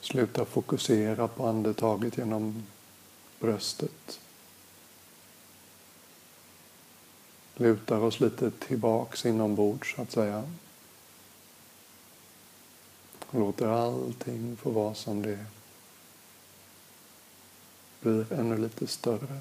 Sluta 0.00 0.44
fokusera 0.44 1.28
på 1.28 1.46
andetaget 1.46 2.18
genom 2.18 2.66
bröstet. 3.40 4.20
Lutar 7.56 7.98
oss 7.98 8.20
lite 8.20 8.50
tillbaks 8.50 9.26
inombords 9.26 9.94
så 9.96 10.02
att 10.02 10.12
säga. 10.12 10.52
Låter 13.30 13.68
allting 13.68 14.56
få 14.56 14.70
vara 14.70 14.94
som 14.94 15.22
det 15.22 15.32
är. 15.32 15.46
Blir 18.00 18.32
ännu 18.32 18.56
lite 18.56 18.86
större. 18.86 19.40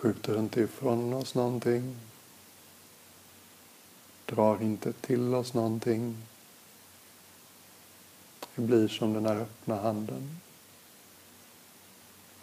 Skjuter 0.00 0.38
inte 0.38 0.60
ifrån 0.60 1.12
oss 1.12 1.34
någonting. 1.34 1.96
Drar 4.26 4.62
inte 4.62 4.92
till 4.92 5.34
oss 5.34 5.54
någonting. 5.54 6.16
Det 8.54 8.62
blir 8.62 8.88
som 8.88 9.12
den 9.12 9.26
här 9.26 9.36
öppna 9.36 9.76
handen. 9.76 10.40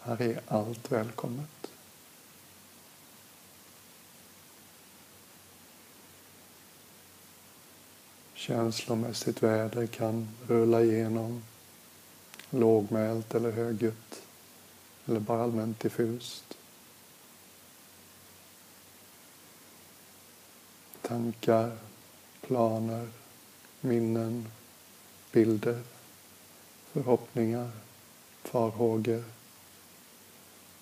Här 0.00 0.22
är 0.22 0.40
allt 0.48 0.92
välkommet. 0.92 1.70
Känslomässigt 8.34 9.42
väder 9.42 9.86
kan 9.86 10.28
rulla 10.46 10.82
igenom 10.82 11.42
lågmält 12.50 13.34
eller 13.34 13.50
högljutt 13.50 14.22
eller 15.06 15.20
bara 15.20 15.42
allmänt 15.42 15.80
diffust. 15.80 16.56
Tankar, 21.06 21.78
planer, 22.40 23.08
minnen, 23.80 24.48
bilder, 25.32 25.82
förhoppningar, 26.92 27.70
farhågor 28.42 29.24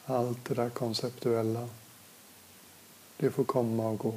allt 0.06 0.44
det 0.44 0.54
där 0.54 0.70
konceptuella, 0.70 1.68
det 3.16 3.30
får 3.30 3.44
komma 3.44 3.88
och 3.88 3.98
gå. 3.98 4.14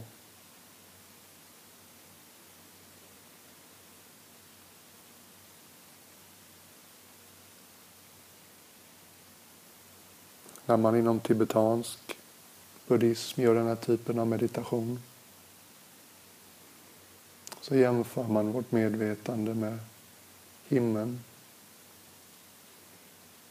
När 10.66 10.78
man 10.78 10.96
inom 10.96 11.20
tibetansk 11.20 12.18
buddhism 12.88 13.42
gör 13.42 13.56
den 13.56 13.68
här 13.68 13.76
typen 13.76 14.20
av 14.20 14.28
meditation 14.28 15.00
så 17.68 17.76
jämför 17.76 18.24
man 18.24 18.52
vårt 18.52 18.72
medvetande 18.72 19.54
med 19.54 19.80
himlen 20.68 21.20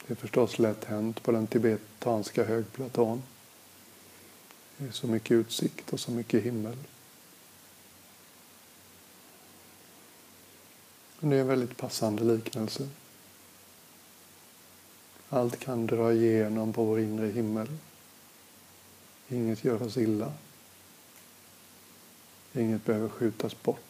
det 0.07 0.15
är 0.15 0.17
förstås 0.17 0.59
lätt 0.59 0.85
hänt 0.85 1.23
på 1.23 1.33
den 1.33 1.47
tibetanska 1.47 2.45
högplatån. 2.45 3.23
Det 4.77 4.87
är 4.87 4.93
så 4.93 5.07
mycket 5.07 5.31
utsikt 5.31 5.93
och 5.93 6.01
så 6.01 6.11
mycket 6.11 6.43
himmel. 6.43 6.77
Men 11.21 11.31
Det 11.31 11.37
är 11.37 11.41
en 11.41 11.47
väldigt 11.47 11.77
passande 11.77 12.25
liknelse. 12.25 12.89
Allt 15.29 15.59
kan 15.59 15.87
dra 15.87 16.13
igenom 16.13 16.73
på 16.73 16.85
vår 16.85 17.01
inre 17.01 17.27
himmel. 17.27 17.69
Inget 19.29 19.65
gör 19.65 19.83
oss 19.83 19.97
illa. 19.97 20.33
Inget 22.53 22.85
behöver 22.85 23.09
skjutas 23.09 23.63
bort. 23.63 23.86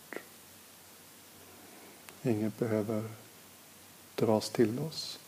Inget 2.26 2.58
behöver 2.58 3.04
dras 4.14 4.50
till 4.50 4.78
oss. 4.78 5.18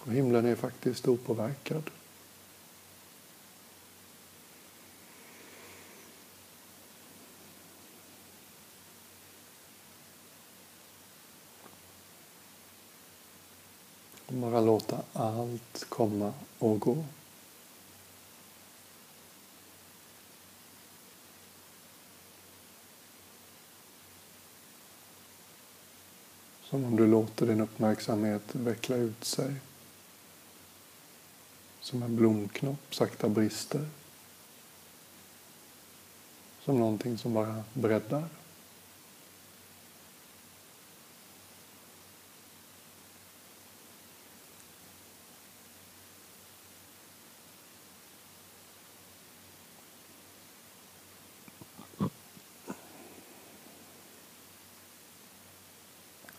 Och 0.00 0.12
himlen 0.12 0.46
är 0.46 0.54
faktiskt 0.54 1.08
opåverkad. 1.08 1.90
Bara 14.28 14.60
låta 14.60 15.02
allt 15.12 15.86
komma 15.88 16.32
och 16.58 16.80
gå. 16.80 17.04
Som 26.74 26.84
om 26.84 26.96
du 26.96 27.06
låter 27.06 27.46
din 27.46 27.60
uppmärksamhet 27.60 28.42
veckla 28.52 28.96
ut 28.96 29.24
sig 29.24 29.54
som 31.80 32.02
en 32.02 32.16
blomknopp 32.16 32.94
sakta 32.94 33.28
brister. 33.28 33.88
Som 36.64 36.78
någonting 36.78 37.18
som 37.18 37.34
bara 37.34 37.64
breddar. 37.74 38.28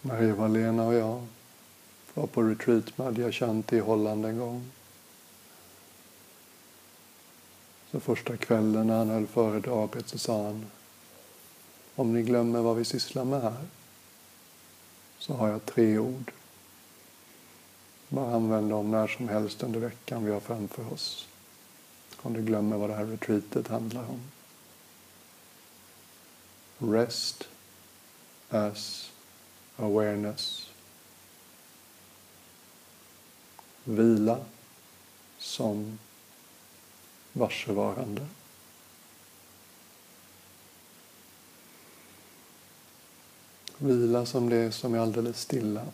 Maria-Valena 0.06 0.86
och 0.86 0.94
jag 0.94 1.28
var 2.14 2.28
på 2.28 2.44
retreat 2.44 2.98
med 2.98 3.08
Adyashanti 3.08 3.76
i 3.76 3.80
Holland 3.80 4.26
en 4.26 4.40
gång. 4.40 4.72
Så 7.92 8.00
första 8.00 8.38
kvällen 8.38 8.88
när 8.88 8.98
han 8.98 9.10
höll 9.10 9.28
föredraget 9.28 10.08
så 10.08 10.18
sa 10.18 10.44
han 10.44 10.66
Om 11.96 12.14
ni 12.14 12.24
glömmer 12.24 12.60
vad 12.60 12.76
vi 12.76 12.86
sysslar 12.86 13.26
med 13.26 13.42
här 13.42 13.66
så 15.20 15.34
har 15.34 15.48
jag 15.50 15.66
tre 15.66 15.98
ord. 15.98 16.32
Bara 18.10 18.36
använd 18.36 18.70
dem 18.70 18.92
när 18.92 19.08
som 19.08 19.30
helst 19.30 19.64
under 19.64 19.80
veckan 19.80 20.26
vi 20.26 20.32
har 20.32 20.40
framför 20.40 20.94
oss. 20.94 21.28
Om 22.18 22.34
du 22.34 22.42
glömmer 22.42 22.78
vad 22.78 22.90
det 22.90 22.96
här 22.96 23.06
retreatet 23.06 23.68
handlar 23.68 24.04
om. 24.04 24.22
Rest 26.94 27.48
as 28.50 29.12
awareness. 29.78 30.70
Vila 33.84 34.46
som 35.38 36.00
varsevarande. 37.34 38.26
Vila 43.78 44.26
som 44.26 44.50
det 44.50 44.72
som 44.72 44.94
är 44.94 45.00
alldeles 45.00 45.42
stilla. 45.42 45.86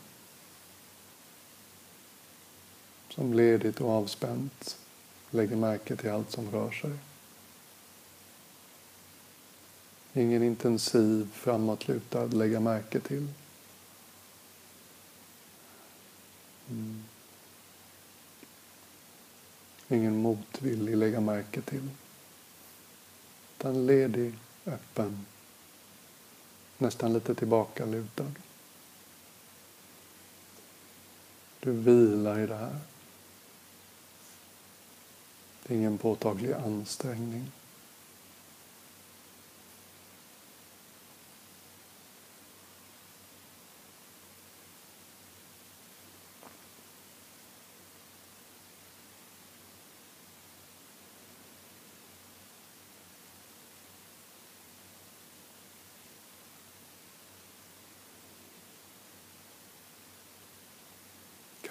Som 3.09 3.33
ledigt 3.33 3.81
och 3.81 3.89
avspänt 3.89 4.77
lägger 5.29 5.55
märke 5.55 5.95
till 5.95 6.11
allt 6.11 6.31
som 6.31 6.51
rör 6.51 6.71
sig. 6.71 6.91
Ingen 10.13 10.43
intensiv 10.43 11.29
framåtlutad 11.33 12.25
lägga 12.25 12.59
märke 12.59 12.99
till. 12.99 13.27
Mm. 16.69 17.03
Ingen 19.87 20.21
motvillig 20.21 20.97
lägga 20.97 21.19
märke 21.19 21.61
till. 21.61 21.89
Utan 23.57 23.85
ledig, 23.85 24.33
öppen, 24.65 25.25
nästan 26.77 27.13
lite 27.13 27.35
tillbakalutad. 27.35 28.31
Du 31.59 31.71
vilar 31.71 32.39
i 32.39 32.47
det 32.47 32.55
här. 32.55 32.79
Det 35.63 35.73
är 35.73 35.77
ingen 35.77 35.97
påtaglig 35.97 36.53
ansträngning. 36.53 37.51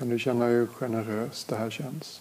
Kan 0.01 0.09
du 0.09 0.19
känna 0.19 0.47
hur 0.47 0.67
generöst 0.67 1.49
det 1.49 1.57
här 1.57 1.71
känns? 1.71 2.21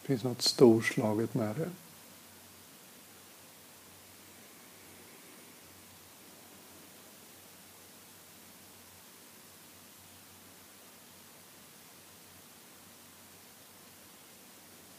Det 0.00 0.06
finns 0.06 0.24
något 0.24 0.42
storslaget 0.42 1.34
med 1.34 1.56
det. 1.56 1.70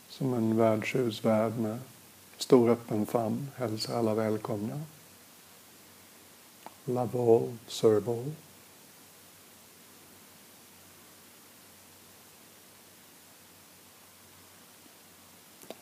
Som 0.10 0.34
en 0.34 0.58
värdshusvärd 0.58 1.58
med 1.58 1.80
stor 2.38 2.70
öppen 2.70 3.06
famn 3.06 3.52
hälsar 3.56 3.98
alla 3.98 4.14
välkomna. 4.14 4.82
Love 6.86 7.20
all, 7.20 7.58
serve 7.68 8.12
all. 8.12 8.32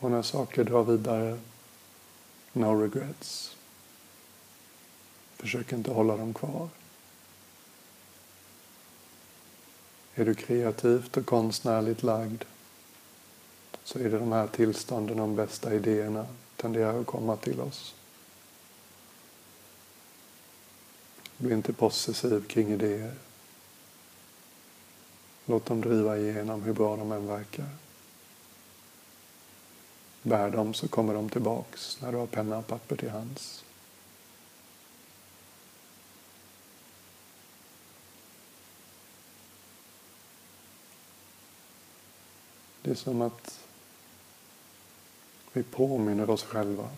Och 0.06 0.12
när 0.12 0.22
saker 0.22 0.63
drar 0.63 0.84
vidare, 0.84 1.39
no 2.54 2.82
regrets. 2.82 3.56
Försök 5.36 5.74
inte 5.74 5.91
hålla 5.91 6.18
dem 6.18 6.34
kvar. 6.34 6.70
Är 10.15 10.26
du 10.26 10.36
kreativt 10.36 11.18
och 11.18 11.26
konstnärligt 11.26 12.04
lagd 12.04 12.44
så 13.84 14.00
är 14.00 14.04
det 14.04 14.20
de 14.20 14.32
här 14.32 14.48
tillstånden, 14.48 15.18
de 15.18 15.36
bästa 15.36 15.74
idéerna 15.74 16.26
tenderar 16.56 17.00
att 17.00 17.08
komma 17.08 17.36
till 17.36 17.62
oss. 17.62 17.96
Bli 21.38 21.54
inte 21.54 21.74
possessiv 21.74 22.48
kring 22.48 22.72
idéer. 22.72 23.13
Låt 25.46 25.65
dem 25.65 25.82
driva 25.82 26.18
igenom 26.18 26.62
hur 26.62 26.74
bra 26.74 26.96
de 26.96 27.12
än 27.12 27.28
verkar 27.28 27.85
bär 30.26 30.50
dem 30.50 30.74
så 30.74 30.88
kommer 30.88 31.14
de 31.14 31.30
tillbaks 31.30 32.02
när 32.02 32.12
du 32.12 32.18
har 32.18 32.28
penna 32.28 32.58
och 32.58 32.68
papper 32.68 32.96
till 32.96 33.10
hands. 33.10 33.64
Det 42.82 42.92
är 42.92 42.96
som 42.96 43.22
att 43.22 43.60
vi 45.54 45.64
påminner 45.64 46.30
oss 46.30 46.44
själva 46.44 46.90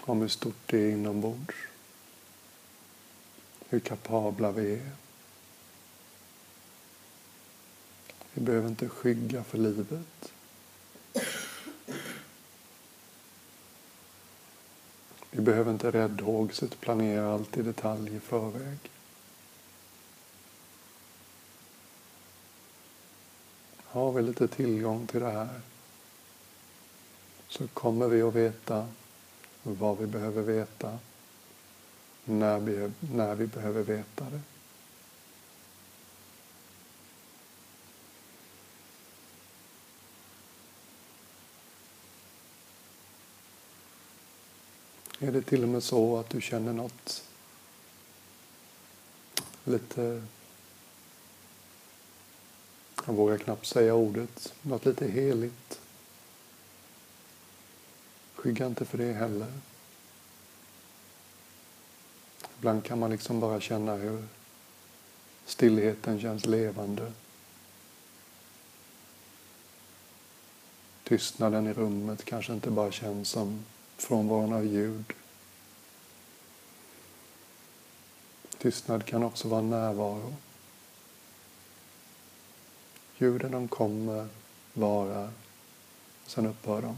om 0.00 0.20
hur 0.20 0.28
stort 0.28 0.54
det 0.66 0.78
är 0.78 0.90
inombords. 0.90 1.54
Hur 3.68 3.80
kapabla 3.80 4.52
vi 4.52 4.72
är. 4.74 4.90
Vi 8.32 8.42
behöver 8.42 8.68
inte 8.68 8.88
skygga 8.88 9.44
för 9.44 9.58
livet. 9.58 10.32
Vi 15.36 15.42
behöver 15.42 15.72
inte 15.72 15.90
räddhågset 15.90 16.80
planera 16.80 17.32
allt 17.32 17.56
i 17.56 17.62
detalj 17.62 18.16
i 18.16 18.20
förväg. 18.20 18.78
Har 23.84 24.12
vi 24.12 24.22
lite 24.22 24.48
tillgång 24.48 25.06
till 25.06 25.20
det 25.20 25.30
här 25.30 25.60
så 27.48 27.68
kommer 27.68 28.08
vi 28.08 28.22
att 28.22 28.34
veta 28.34 28.88
vad 29.62 29.98
vi 29.98 30.06
behöver 30.06 30.42
veta 30.42 30.98
när 32.24 32.58
vi, 32.58 32.92
när 33.12 33.34
vi 33.34 33.46
behöver 33.46 33.82
veta 33.82 34.24
det. 34.24 34.40
Är 45.18 45.32
det 45.32 45.42
till 45.42 45.62
och 45.62 45.68
med 45.68 45.82
så 45.82 46.16
att 46.16 46.30
du 46.30 46.40
känner 46.40 46.72
något 46.72 47.22
lite, 49.64 50.22
jag 53.06 53.12
vågar 53.14 53.38
knappt 53.38 53.66
säga 53.66 53.94
ordet, 53.94 54.54
något 54.62 54.84
lite 54.86 55.08
heligt. 55.08 55.80
Skygga 58.34 58.66
inte 58.66 58.84
för 58.84 58.98
det 58.98 59.12
heller. 59.12 59.52
Ibland 62.58 62.84
kan 62.84 62.98
man 62.98 63.10
liksom 63.10 63.40
bara 63.40 63.60
känna 63.60 63.94
hur 63.94 64.24
stillheten 65.46 66.20
känns 66.20 66.46
levande. 66.46 67.12
Tystnaden 71.04 71.66
i 71.66 71.72
rummet 71.72 72.24
kanske 72.24 72.52
inte 72.52 72.70
bara 72.70 72.92
känns 72.92 73.28
som 73.28 73.64
frånvaron 73.96 74.52
av 74.52 74.66
ljud. 74.66 75.12
Tystnad 78.58 79.04
kan 79.04 79.22
också 79.22 79.48
vara 79.48 79.60
närvaro. 79.62 80.34
Ljuden 83.18 83.52
de 83.52 83.68
kommer, 83.68 84.28
varar, 84.72 85.30
sen 86.26 86.46
upphör 86.46 86.82
de. 86.82 86.96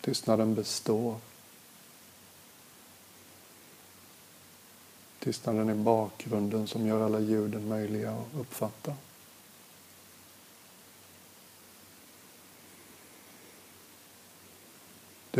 Tystnaden 0.00 0.54
består. 0.54 1.16
Tystnaden 5.18 5.68
är 5.68 5.74
bakgrunden 5.74 6.66
som 6.66 6.86
gör 6.86 7.04
alla 7.04 7.20
ljuden 7.20 7.68
möjliga 7.68 8.10
att 8.10 8.40
uppfatta. 8.40 8.94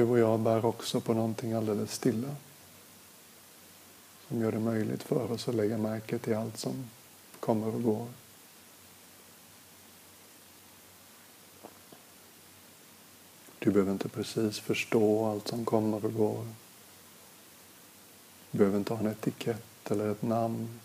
Du 0.01 0.07
och 0.07 0.19
jag 0.19 0.41
bär 0.41 0.65
också 0.65 1.01
på 1.01 1.15
någonting 1.15 1.53
alldeles 1.53 1.93
stilla 1.93 2.37
som 4.29 4.41
gör 4.41 4.53
det 4.53 4.59
möjligt 4.59 5.03
för 5.03 5.33
oss 5.33 5.49
att 5.49 5.55
lägga 5.55 5.79
märke 5.79 6.19
till 6.19 6.37
allt 6.37 6.59
som 6.59 6.91
kommer 7.41 7.75
och 7.75 7.83
går. 7.83 8.07
Du 13.59 13.71
behöver 13.71 13.93
inte 13.93 14.09
precis 14.09 14.61
förstå 14.61 15.27
allt 15.27 15.49
som 15.49 15.65
kommer 15.65 16.05
och 16.05 16.15
går. 16.15 16.47
Du 18.51 18.59
behöver 18.59 18.79
inte 18.79 18.93
ha 18.95 19.01
en 19.01 19.07
etikett 19.07 19.91
eller 19.91 20.13
ett 20.13 20.23
namn 20.23 20.81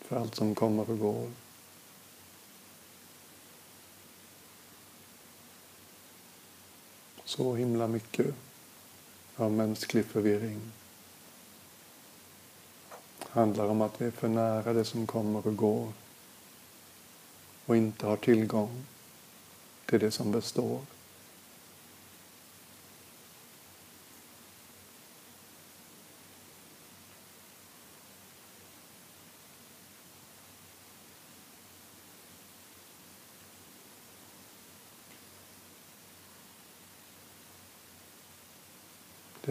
för 0.00 0.16
allt 0.16 0.34
som 0.34 0.54
kommer 0.54 0.90
och 0.90 0.98
går. 0.98 1.30
Så 7.36 7.54
himla 7.54 7.86
mycket 7.86 8.34
av 9.36 9.52
mänsklig 9.52 10.04
förvirring 10.04 10.60
handlar 13.20 13.66
om 13.66 13.80
att 13.80 14.00
vi 14.00 14.06
är 14.06 14.10
för 14.10 14.28
nära 14.28 14.72
det 14.72 14.84
som 14.84 15.06
kommer 15.06 15.46
och 15.46 15.56
går 15.56 15.92
och 17.66 17.76
inte 17.76 18.06
har 18.06 18.16
tillgång 18.16 18.84
till 19.86 20.00
det 20.00 20.10
som 20.10 20.32
består. 20.32 20.80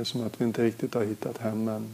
Det 0.02 0.04
är 0.04 0.06
som 0.06 0.26
att 0.26 0.42
vi 0.42 0.46
inte 0.46 0.64
riktigt 0.64 0.94
har 0.94 1.04
hittat 1.04 1.38
hem 1.38 1.94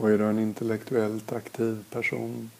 Och 0.00 0.10
är 0.10 0.18
du 0.18 0.24
en 0.24 0.38
intellektuellt 0.38 1.32
aktiv 1.32 1.84
person 1.90 2.50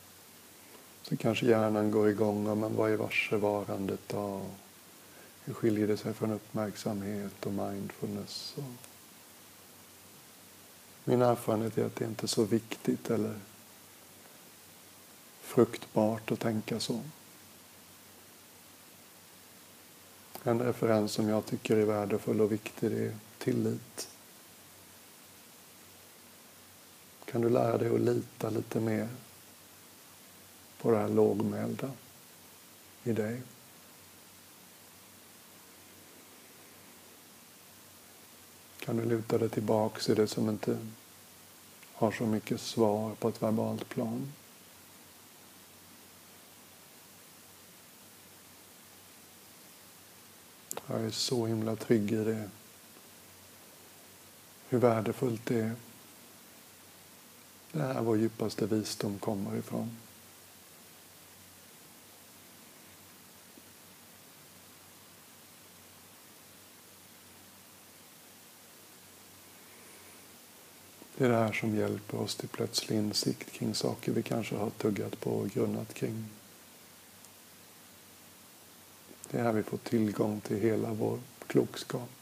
så 1.02 1.16
kanske 1.16 1.46
hjärnan 1.46 1.90
går 1.90 2.08
igång 2.08 2.46
om 2.46 2.60
men 2.60 2.76
vad 2.76 2.90
är 2.90 2.96
varsevarandet 2.96 4.00
då? 4.06 4.42
Hur 5.44 5.54
skiljer 5.54 5.86
det 5.86 5.96
sig 5.96 6.14
från 6.14 6.32
uppmärksamhet 6.32 7.46
och 7.46 7.52
mindfulness? 7.52 8.54
Och 8.56 8.64
min 11.04 11.22
erfarenhet 11.22 11.78
är 11.78 11.84
att 11.84 11.96
det 11.96 12.04
inte 12.04 12.26
är 12.26 12.28
så 12.28 12.44
viktigt 12.44 13.10
eller 13.10 13.34
fruktbart 15.40 16.32
att 16.32 16.40
tänka 16.40 16.80
så. 16.80 17.00
En 20.42 20.60
referens 20.60 21.12
som 21.12 21.28
jag 21.28 21.46
tycker 21.46 21.76
är 21.76 21.84
värdefull 21.84 22.40
och 22.40 22.52
viktig 22.52 22.92
är 22.92 23.14
tillit. 23.38 24.09
Kan 27.30 27.40
du 27.40 27.48
lära 27.48 27.78
dig 27.78 27.94
att 27.94 28.00
lita 28.00 28.50
lite 28.50 28.80
mer 28.80 29.08
på 30.80 30.90
det 30.90 30.98
här 30.98 31.08
lågmälda 31.08 31.90
i 33.04 33.12
dig. 33.12 33.42
Kan 38.78 38.96
du 38.96 39.04
luta 39.04 39.38
dig 39.38 39.48
tillbaks 39.48 40.08
i 40.08 40.14
det 40.14 40.26
som 40.26 40.48
inte 40.48 40.78
har 41.92 42.12
så 42.12 42.26
mycket 42.26 42.60
svar 42.60 43.14
på 43.14 43.28
ett 43.28 43.42
verbalt 43.42 43.88
plan. 43.88 44.32
Jag 50.86 51.00
är 51.00 51.10
så 51.10 51.46
himla 51.46 51.76
trygg 51.76 52.12
i 52.12 52.24
det. 52.24 52.50
Hur 54.68 54.78
värdefullt 54.78 55.46
det 55.46 55.60
är 55.60 55.74
det 57.72 57.80
är 57.80 57.94
här 57.94 58.02
vår 58.02 58.18
djupaste 58.18 58.66
visdom 58.66 59.18
kommer 59.18 59.56
ifrån. 59.56 59.96
Det 71.16 71.26
är 71.26 71.28
det 71.28 71.36
här 71.36 71.52
som 71.52 71.76
hjälper 71.76 72.20
oss 72.20 72.36
till 72.36 72.48
plötslig 72.48 72.96
insikt 72.96 73.52
kring 73.52 73.74
saker 73.74 74.12
vi 74.12 74.22
kanske 74.22 74.56
har 74.56 74.70
tuggat 74.70 75.20
på 75.20 75.30
och 75.30 75.50
grunnat 75.50 75.94
kring. 75.94 76.24
Det 79.30 79.38
är 79.38 79.42
här 79.42 79.52
vi 79.52 79.62
får 79.62 79.78
tillgång 79.78 80.40
till 80.40 80.56
hela 80.56 80.92
vår 80.92 81.20
klokskap. 81.46 82.19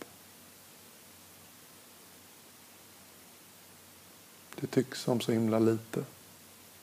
Det 4.61 4.67
tycks 4.67 5.01
som 5.01 5.21
så 5.21 5.33
himla 5.33 5.59
lite. 5.59 6.05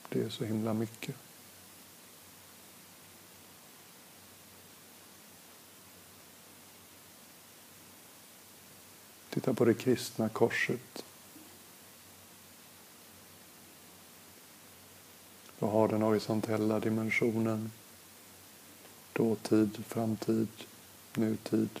Det 0.08 0.22
är 0.22 0.28
så 0.28 0.44
himla 0.44 0.74
mycket. 0.74 1.14
Titta 9.30 9.54
på 9.54 9.64
det 9.64 9.74
kristna 9.74 10.28
korset. 10.28 11.04
Vad 15.58 15.70
har 15.70 15.88
den 15.88 16.02
horisontella 16.02 16.80
dimensionen. 16.80 17.72
Dåtid, 19.12 19.84
framtid, 19.88 20.48
nutid. 21.14 21.80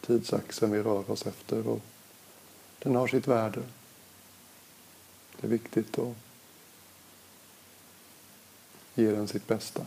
Tidsaxeln 0.00 0.72
vi 0.72 0.82
rör 0.82 1.10
oss 1.10 1.26
efter. 1.26 1.68
Och 1.68 1.80
den 2.78 2.94
har 2.94 3.08
sitt 3.08 3.26
värde. 3.26 3.62
Det 5.46 5.50
är 5.50 5.58
viktigt 5.58 5.98
att 5.98 6.14
ge 8.94 9.10
den 9.10 9.28
sitt 9.28 9.46
bästa. 9.46 9.86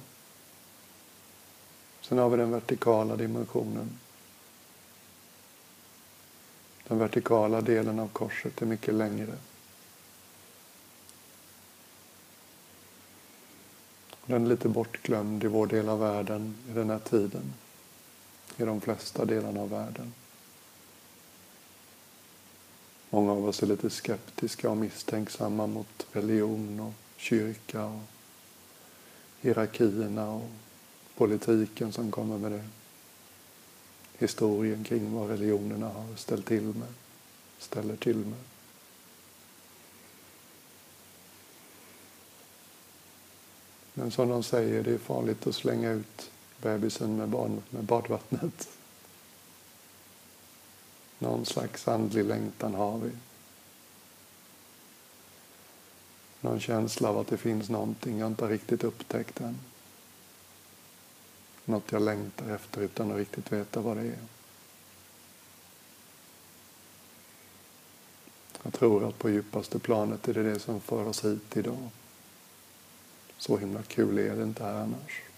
Sen 2.01 2.17
har 2.17 2.29
vi 2.29 2.37
den 2.37 2.51
vertikala 2.51 3.15
dimensionen. 3.15 3.99
Den 6.87 6.99
vertikala 6.99 7.61
delen 7.61 7.99
av 7.99 8.07
korset 8.07 8.61
är 8.61 8.65
mycket 8.65 8.93
längre. 8.93 9.37
Den 14.25 14.45
är 14.45 14.49
lite 14.49 14.69
bortglömd 14.69 15.43
i 15.43 15.47
vår 15.47 15.67
del 15.67 15.89
av 15.89 15.99
världen 15.99 16.57
i 16.69 16.71
den 16.71 16.89
här 16.89 16.99
tiden. 16.99 17.53
I 18.57 18.63
de 18.63 18.81
flesta 18.81 19.25
delarna 19.25 19.61
av 19.61 19.69
världen. 19.69 20.13
Många 23.09 23.31
av 23.31 23.45
oss 23.45 23.63
är 23.63 23.67
lite 23.67 23.89
skeptiska 23.89 24.69
och 24.69 24.77
misstänksamma 24.77 25.67
mot 25.67 26.07
religion 26.11 26.79
och 26.79 26.93
kyrka 27.17 27.85
och 27.85 28.01
hierarkierna 29.41 30.31
och 30.31 30.49
politiken 31.17 31.91
som 31.91 32.11
kommer 32.11 32.37
med 32.37 32.51
det. 32.51 32.63
Historien 34.17 34.83
kring 34.83 35.13
vad 35.13 35.29
religionerna 35.29 35.89
har 35.89 36.15
ställt 36.15 36.45
till 36.45 36.63
med, 36.63 36.93
ställer 37.59 37.95
till 37.95 38.17
med. 38.17 38.39
Men 43.93 44.11
som 44.11 44.29
de 44.29 44.43
säger, 44.43 44.83
det 44.83 44.93
är 44.93 44.97
farligt 44.97 45.47
att 45.47 45.55
slänga 45.55 45.91
ut 45.91 46.31
bebisen 46.61 47.17
med, 47.17 47.29
barn, 47.29 47.63
med 47.69 47.83
badvattnet. 47.83 48.69
Någon 51.19 51.45
slags 51.45 51.87
andlig 51.87 52.25
längtan 52.25 52.73
har 52.73 52.97
vi. 52.97 53.11
Någon 56.41 56.59
känsla 56.59 57.09
av 57.09 57.17
att 57.17 57.27
det 57.27 57.37
finns 57.37 57.69
någonting 57.69 58.19
jag 58.19 58.27
inte 58.27 58.43
har 58.43 58.49
riktigt 58.49 58.83
upptäckt 58.83 59.41
än. 59.41 59.59
Något 61.65 61.91
jag 61.91 62.01
längtar 62.01 62.49
efter 62.49 62.81
utan 62.81 63.11
att 63.11 63.17
riktigt 63.17 63.51
veta 63.51 63.81
vad 63.81 63.97
det 63.97 64.03
är. 64.03 64.19
Jag 68.63 68.73
tror 68.73 69.07
att 69.07 69.19
på 69.19 69.29
djupaste 69.29 69.79
planet 69.79 70.27
är 70.27 70.33
det 70.33 70.43
det 70.43 70.59
som 70.59 70.81
för 70.81 71.07
oss 71.07 71.25
hit 71.25 71.57
idag. 71.57 71.89
Så 73.37 73.57
himla 73.57 73.83
kul 73.83 74.17
är 74.17 74.35
det 74.35 74.43
inte 74.43 74.63
här 74.63 74.73
annars. 74.73 75.28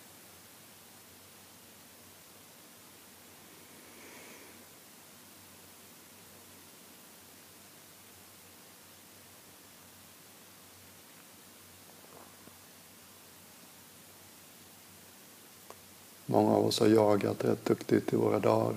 Många 16.31 16.51
av 16.51 16.65
oss 16.65 16.79
har 16.79 16.87
jagat 16.87 17.43
rätt 17.43 17.65
duktigt 17.65 18.13
i 18.13 18.15
våra 18.15 18.39
dagar. 18.39 18.75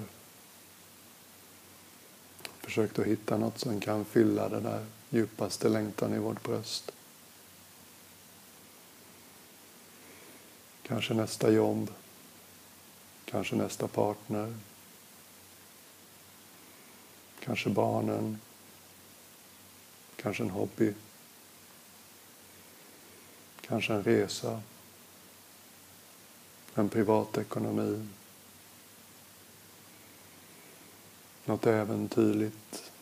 Försökt 2.61 2.99
att 2.99 3.07
hitta 3.07 3.37
något 3.37 3.59
som 3.59 3.81
kan 3.81 4.05
fylla 4.05 4.49
den 4.49 4.63
där 4.63 4.87
djupaste 5.11 5.69
längtan 5.69 6.15
i 6.15 6.19
vårt 6.19 6.43
bröst. 6.43 6.93
Kanske 10.83 11.15
nästa 11.15 11.51
jobb, 11.51 11.91
kanske 13.25 13.57
nästa 13.57 13.89
partner, 13.89 14.55
kanske 17.41 17.71
barnen, 17.71 18.41
kanske 20.17 20.43
en 20.43 20.51
hobby, 20.51 20.95
kanske 23.61 23.95
en 23.95 24.03
resa, 24.03 24.61
en 26.75 26.89
privatekonomi, 26.89 28.07
något 31.45 31.67
äventyrligt, 31.67 32.93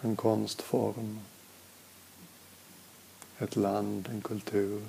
en 0.00 0.16
konstform, 0.16 1.20
ett 3.38 3.56
land, 3.56 4.08
en 4.08 4.22
kultur. 4.22 4.82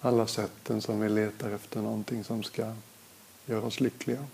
Alla 0.00 0.26
sätten 0.26 0.82
som 0.82 1.00
vi 1.00 1.08
letar 1.08 1.50
efter 1.50 1.82
någonting 1.82 2.24
som 2.24 2.42
ska 2.42 2.74
göra 3.46 3.64
oss 3.64 3.80
lyckliga. 3.80 4.26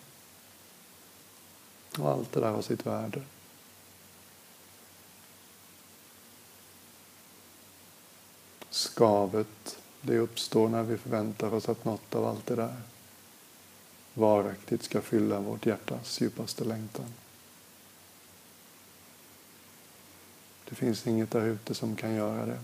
Och 1.99 2.11
allt 2.11 2.33
det 2.33 2.41
där 2.41 2.51
har 2.51 2.63
sitt 2.63 2.87
värde. 2.87 3.23
Skavet, 8.71 9.79
det 10.01 10.19
uppstår 10.19 10.69
när 10.69 10.83
vi 10.83 10.99
förväntar 10.99 11.55
oss 11.55 11.69
att 11.69 11.85
något 11.85 12.15
av 12.15 12.25
allt 12.25 12.47
det 12.47 12.55
där 12.55 12.77
varaktigt 14.15 14.83
ska 14.83 15.01
fylla 15.01 15.41
vårt 15.41 15.67
hjärtas 15.67 16.21
djupaste 16.21 16.65
längtan. 16.65 17.07
Det 20.69 20.75
finns 20.75 21.07
inget 21.07 21.31
där 21.31 21.47
ute 21.47 21.75
som 21.75 21.97
kan 21.97 22.15
göra 22.15 22.47
det. 22.47 22.61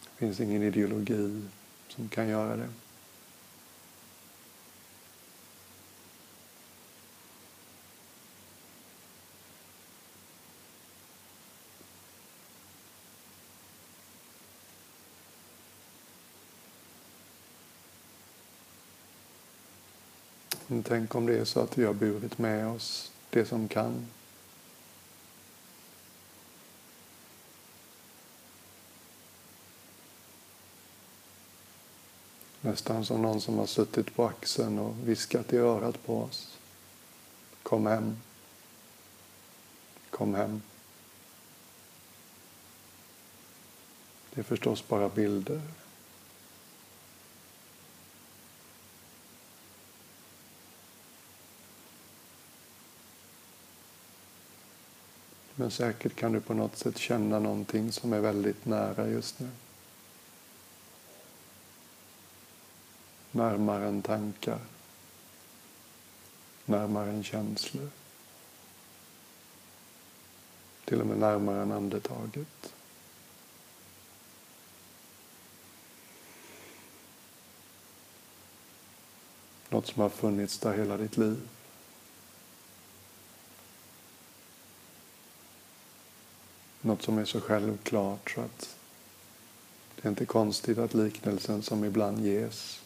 Det 0.00 0.18
finns 0.18 0.40
ingen 0.40 0.62
ideologi 0.62 1.42
som 1.88 2.08
kan 2.08 2.28
göra 2.28 2.56
det. 2.56 2.68
Tänk 20.88 21.14
om 21.14 21.26
det 21.26 21.38
är 21.38 21.44
så 21.44 21.60
att 21.60 21.78
vi 21.78 21.84
har 21.84 21.94
burit 21.94 22.38
med 22.38 22.68
oss 22.68 23.12
det 23.30 23.44
som 23.44 23.68
kan. 23.68 24.06
Nästan 32.60 33.04
som 33.04 33.22
någon 33.22 33.40
som 33.40 33.58
har 33.58 33.66
suttit 33.66 34.14
på 34.14 34.24
axeln 34.24 34.78
och 34.78 34.94
viskat 35.08 35.52
i 35.52 35.56
örat 35.56 36.06
på 36.06 36.22
oss. 36.22 36.58
Kom 37.62 37.86
hem. 37.86 38.16
Kom 40.10 40.34
hem. 40.34 40.62
Det 44.34 44.40
är 44.40 44.44
förstås 44.44 44.88
bara 44.88 45.08
bilder. 45.08 45.60
Men 55.58 55.70
säkert 55.70 56.16
kan 56.16 56.32
du 56.32 56.40
på 56.40 56.54
något 56.54 56.76
sätt 56.76 56.98
känna 56.98 57.38
någonting 57.38 57.92
som 57.92 58.12
är 58.12 58.20
väldigt 58.20 58.64
nära 58.64 59.08
just 59.08 59.40
nu. 59.40 59.48
Närmare 63.30 63.88
än 63.88 64.02
tankar. 64.02 64.60
Närmare 66.64 67.10
än 67.10 67.24
känslor. 67.24 67.90
Till 70.84 71.00
och 71.00 71.06
med 71.06 71.18
närmare 71.18 71.62
än 71.62 71.72
andetaget. 71.72 72.74
Något 79.68 79.86
som 79.86 80.02
har 80.02 80.08
funnits 80.08 80.58
där 80.58 80.76
hela 80.78 80.96
ditt 80.96 81.16
liv. 81.16 81.48
Något 86.86 87.02
som 87.02 87.18
är 87.18 87.24
så 87.24 87.40
självklart 87.40 88.30
så 88.30 88.40
att 88.40 88.76
det 89.96 90.08
är 90.08 90.10
inte 90.10 90.26
konstigt 90.26 90.78
att 90.78 90.94
liknelsen 90.94 91.62
som 91.62 91.84
ibland 91.84 92.20
ges 92.20 92.82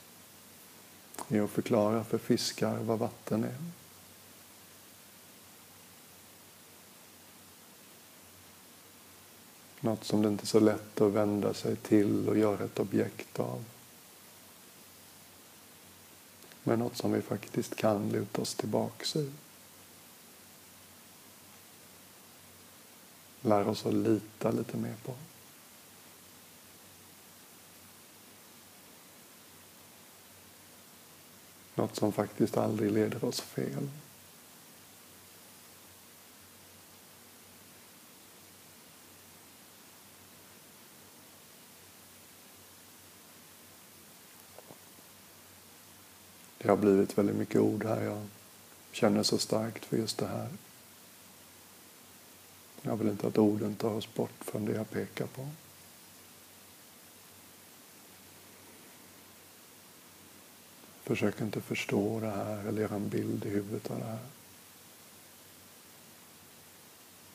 är 1.29 1.43
att 1.43 1.51
förklara 1.51 2.05
för 2.05 2.19
fiskar 2.19 2.79
vad 2.79 2.99
vatten 2.99 3.45
är. 3.45 3.57
Något 9.81 10.05
som 10.05 10.23
det 10.23 10.29
inte 10.29 10.45
är 10.45 10.47
så 10.47 10.61
lätt 10.61 11.01
att 11.01 11.13
vända 11.13 11.55
sig 11.55 11.77
till 11.77 12.29
och 12.29 12.39
göra 12.39 12.65
ett 12.65 12.79
objekt 12.79 13.41
av. 13.41 13.65
Men 16.63 16.79
något 16.79 16.97
som 16.97 17.13
vi 17.13 17.23
faktiskt 17.23 17.75
kan 17.75 18.09
luta 18.09 18.43
oss 18.43 18.55
tillbaka 18.55 19.19
i. 19.19 19.31
lär 23.41 23.69
oss 23.69 23.87
att 23.87 23.95
lita 23.95 24.51
lite 24.51 24.77
mer 24.77 24.95
på. 25.05 25.15
Något 31.75 31.97
som 31.97 32.13
faktiskt 32.13 32.57
aldrig 32.57 32.93
leder 32.93 33.25
oss 33.25 33.41
fel. 33.41 33.89
Det 46.59 46.69
har 46.69 46.77
blivit 46.77 47.19
väldigt 47.19 47.37
mycket 47.37 47.61
ord 47.61 47.85
här. 47.85 48.03
Jag 48.03 48.23
känner 48.93 49.23
så 49.23 49.39
starkt 49.39 49.85
för 49.85 49.97
just 49.97 50.19
det 50.19 50.27
här. 50.27 50.49
Jag 52.83 52.97
vill 52.97 53.09
inte 53.09 53.27
att 53.27 53.39
orden 53.39 53.75
tar 53.75 53.91
oss 53.91 54.15
bort 54.15 54.45
från 54.45 54.65
det 54.65 54.73
jag 54.73 54.91
pekar 54.91 55.27
på. 55.27 55.49
Försök 61.03 61.41
inte 61.41 61.61
förstå 61.61 62.21
det 62.21 62.31
här 62.31 62.67
eller 62.67 62.83
göra 62.83 62.95
en 62.95 63.09
bild 63.09 63.47
i 63.47 63.49
huvudet 63.49 63.91
av 63.91 63.99
det 63.99 64.05
här. 64.05 64.19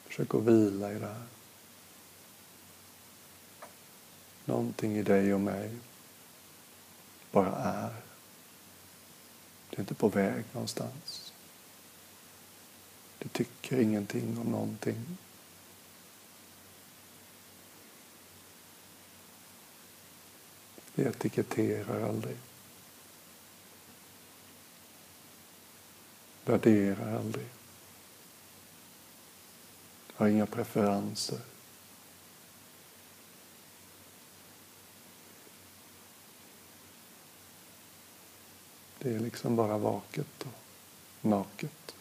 Försök 0.06 0.36
att 0.36 0.42
vila 0.42 0.92
i 0.92 1.00
det 1.00 1.08
här. 1.08 1.24
Någonting 4.46 4.98
i 4.98 5.04
dig 5.04 5.34
och 5.34 5.40
mig 5.42 5.72
bara 7.32 7.56
är. 7.56 7.96
Det 9.70 9.78
är 9.78 9.80
inte 9.80 9.94
på 9.94 10.10
väg 10.10 10.44
någonstans. 10.54 11.34
Det 13.20 13.30
tycker 13.30 13.80
ingenting 13.80 14.38
om 14.40 14.52
någonting. 14.52 15.18
Vi 20.96 21.04
etiketterar 21.04 22.02
aldrig. 22.02 22.38
Värderar 26.46 27.18
aldrig. 27.18 27.46
Har 30.14 30.28
inga 30.28 30.46
preferenser. 30.46 31.40
Det 39.00 39.14
är 39.14 39.20
liksom 39.20 39.56
bara 39.56 39.78
vaket 39.78 40.46
och 40.46 41.26
naket. 41.26 41.96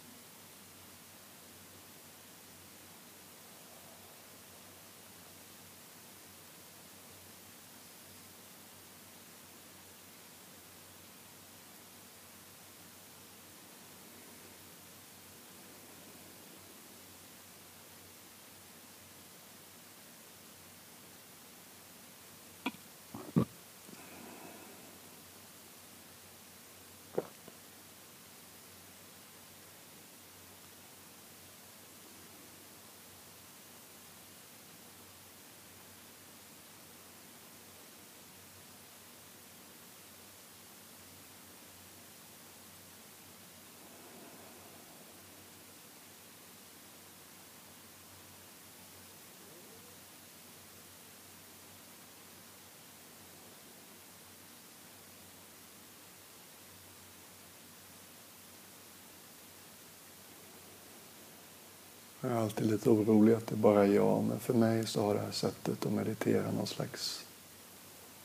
Jag 62.25 62.33
är 62.33 62.37
alltid 62.37 62.67
lite 62.67 62.91
orolig 62.91 63.35
att 63.35 63.47
det 63.47 63.57
bara 63.57 63.85
är 63.85 63.93
jag, 63.93 64.25
men 64.25 64.41
för 64.41 64.55
mig 64.55 64.87
så 64.87 65.03
har 65.03 65.15
det 65.15 65.21
här 65.21 65.31
sättet 65.31 65.87
att 65.87 65.93
meditera 65.93 66.51
någon 66.51 66.67
slags... 66.67 67.25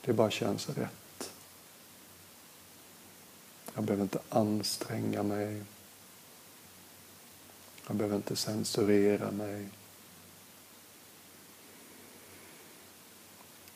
Det 0.01 0.13
bara 0.13 0.31
känns 0.31 0.69
rätt. 0.69 1.31
Jag 3.75 3.83
behöver 3.83 4.03
inte 4.03 4.19
anstränga 4.29 5.23
mig. 5.23 5.63
Jag 7.87 7.95
behöver 7.95 8.15
inte 8.15 8.35
censurera 8.35 9.31
mig. 9.31 9.69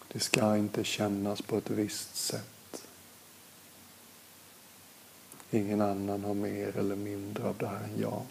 Det 0.08 0.20
ska 0.20 0.58
inte 0.58 0.84
kännas 0.84 1.42
på 1.42 1.58
ett 1.58 1.70
visst 1.70 2.16
sätt. 2.16 2.88
Ingen 5.52 5.82
annan 5.82 6.24
har 6.24 6.34
mer 6.34 6.78
eller 6.78 6.96
mindre 6.96 7.44
av 7.44 7.58
det 7.58 7.68
här 7.68 7.84
än 7.84 8.00
jag. 8.00 8.22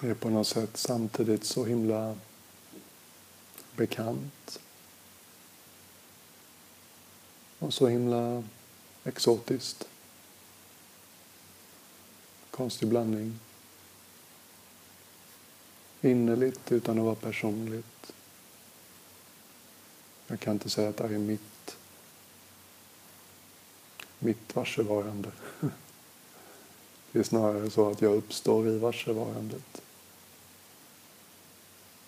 Är 0.00 0.14
på 0.14 0.30
något 0.30 0.46
sätt 0.46 0.76
samtidigt 0.76 1.44
så 1.44 1.64
himla 1.64 2.16
bekant. 3.76 4.60
Och 7.58 7.74
så 7.74 7.88
himla 7.88 8.42
exotiskt. 9.04 9.88
Konstig 12.50 12.88
blandning. 12.88 13.38
Innerligt 16.00 16.72
utan 16.72 16.98
att 16.98 17.04
vara 17.04 17.14
personligt. 17.14 18.12
Jag 20.26 20.40
kan 20.40 20.52
inte 20.52 20.70
säga 20.70 20.88
att 20.88 20.96
det 20.96 21.08
här 21.08 21.14
är 21.14 21.18
mitt, 21.18 21.76
mitt 24.18 24.56
varsevarande. 24.56 25.30
Det 27.12 27.18
är 27.18 27.22
snarare 27.22 27.70
så 27.70 27.90
att 27.90 28.02
jag 28.02 28.14
uppstår 28.14 28.68
i 28.68 28.78
varsevarandet. 28.78 29.82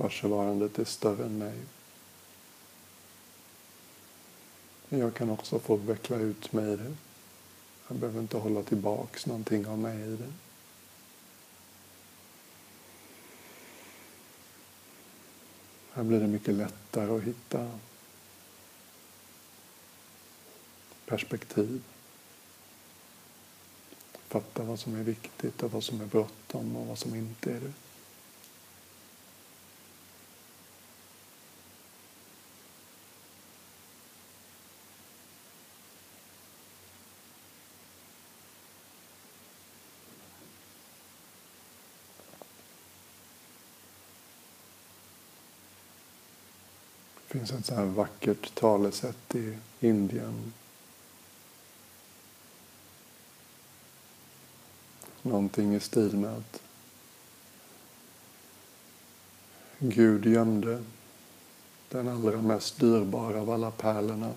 Varsevarandet 0.01 0.79
är 0.79 0.85
större 0.85 1.25
än 1.25 1.39
mig. 1.39 1.59
Men 4.89 5.01
jag 5.01 5.15
kan 5.15 5.31
också 5.31 5.59
få 5.59 5.77
veckla 5.77 6.17
ut 6.17 6.53
mig 6.53 6.73
i 6.73 6.77
det. 6.77 6.97
Jag 7.89 7.97
behöver 7.97 8.21
inte 8.21 8.37
hålla 8.37 8.63
tillbaks 8.63 9.27
någonting 9.27 9.67
av 9.67 9.79
mig 9.79 10.01
i 10.01 10.17
det. 10.17 10.33
Här 15.93 16.03
blir 16.03 16.21
det 16.21 16.27
mycket 16.27 16.55
lättare 16.55 17.17
att 17.17 17.23
hitta 17.23 17.71
perspektiv. 21.07 21.83
Fatta 24.29 24.63
vad 24.63 24.81
som 24.81 24.95
är 24.95 25.03
viktigt 25.03 25.63
och 25.63 25.73
vad 25.73 25.85
som 25.85 26.01
är 26.01 26.07
bråttom 26.07 26.77
och 26.77 26.87
vad 26.87 26.99
som 26.99 27.15
inte 27.15 27.51
är 27.51 27.61
det. 27.61 27.61
Det 27.67 27.90
finns 47.41 47.61
ett 47.61 47.67
så 47.67 47.75
här 47.75 47.85
vackert 47.85 48.55
talesätt 48.55 49.35
i 49.35 49.59
Indien. 49.81 50.53
Någonting 55.23 55.75
i 55.75 55.81
stil 55.81 56.17
med 56.17 56.37
att 56.37 56.63
Gud 59.79 60.27
gömde 60.27 60.85
den 61.89 62.09
allra 62.09 62.43
mest 62.43 62.81
dyrbara 62.81 63.41
av 63.41 63.51
alla 63.51 63.71
pärlorna 63.71 64.33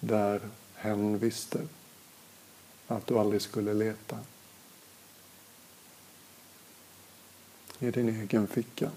där 0.00 0.40
hen 0.74 1.18
visste 1.18 1.60
att 2.86 3.06
du 3.06 3.18
aldrig 3.18 3.42
skulle 3.42 3.74
leta. 3.74 4.18
I 7.78 7.90
din 7.90 8.08
egen 8.08 8.46
ficka. 8.46 8.90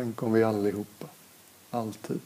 Tänk 0.00 0.22
om 0.22 0.32
vi 0.32 0.42
allihopa, 0.42 1.06
alltid, 1.70 2.20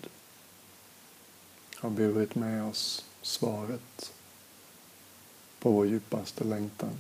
har 1.77 1.91
burit 1.91 2.35
med 2.35 2.65
oss 2.65 3.05
svaret 3.23 4.13
på 5.59 5.71
vår 5.71 5.87
djupaste 5.87 6.45
längtan. 6.45 6.99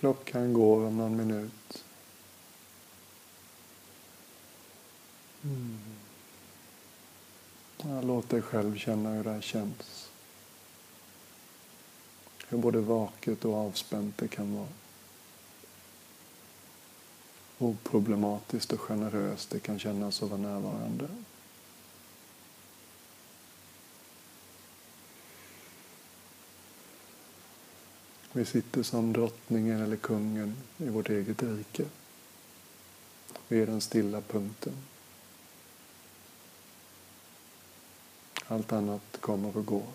Klockan 0.00 0.52
går 0.52 0.86
om 0.86 0.96
någon 0.96 1.16
minut. 1.16 1.84
Mm. 5.44 5.78
Ja, 7.76 8.00
låt 8.02 8.28
dig 8.28 8.42
själv 8.42 8.78
känna 8.78 9.10
hur 9.10 9.24
det 9.24 9.30
här 9.30 9.40
känns. 9.40 10.10
Hur 12.48 12.58
både 12.58 12.80
vaket 12.80 13.44
och 13.44 13.54
avspänt 13.54 14.18
det 14.18 14.28
kan 14.28 14.54
vara. 14.56 14.68
Oproblematiskt 17.58 18.72
och 18.72 18.80
generöst 18.80 19.50
det 19.50 19.60
kan 19.60 19.78
kännas 19.78 20.22
att 20.22 20.30
vara 20.30 20.40
närvarande. 20.40 21.08
Vi 28.32 28.44
sitter 28.44 28.82
som 28.82 29.12
drottningen 29.12 29.80
eller 29.80 29.96
kungen 29.96 30.56
i 30.78 30.88
vårt 30.88 31.08
eget 31.08 31.42
rike. 31.42 31.84
Vi 33.48 33.62
är 33.62 33.66
den 33.66 33.80
stilla 33.80 34.20
punkten. 34.20 34.72
Allt 38.46 38.72
annat 38.72 39.16
kommer 39.20 39.56
och 39.56 39.66
går. 39.66 39.86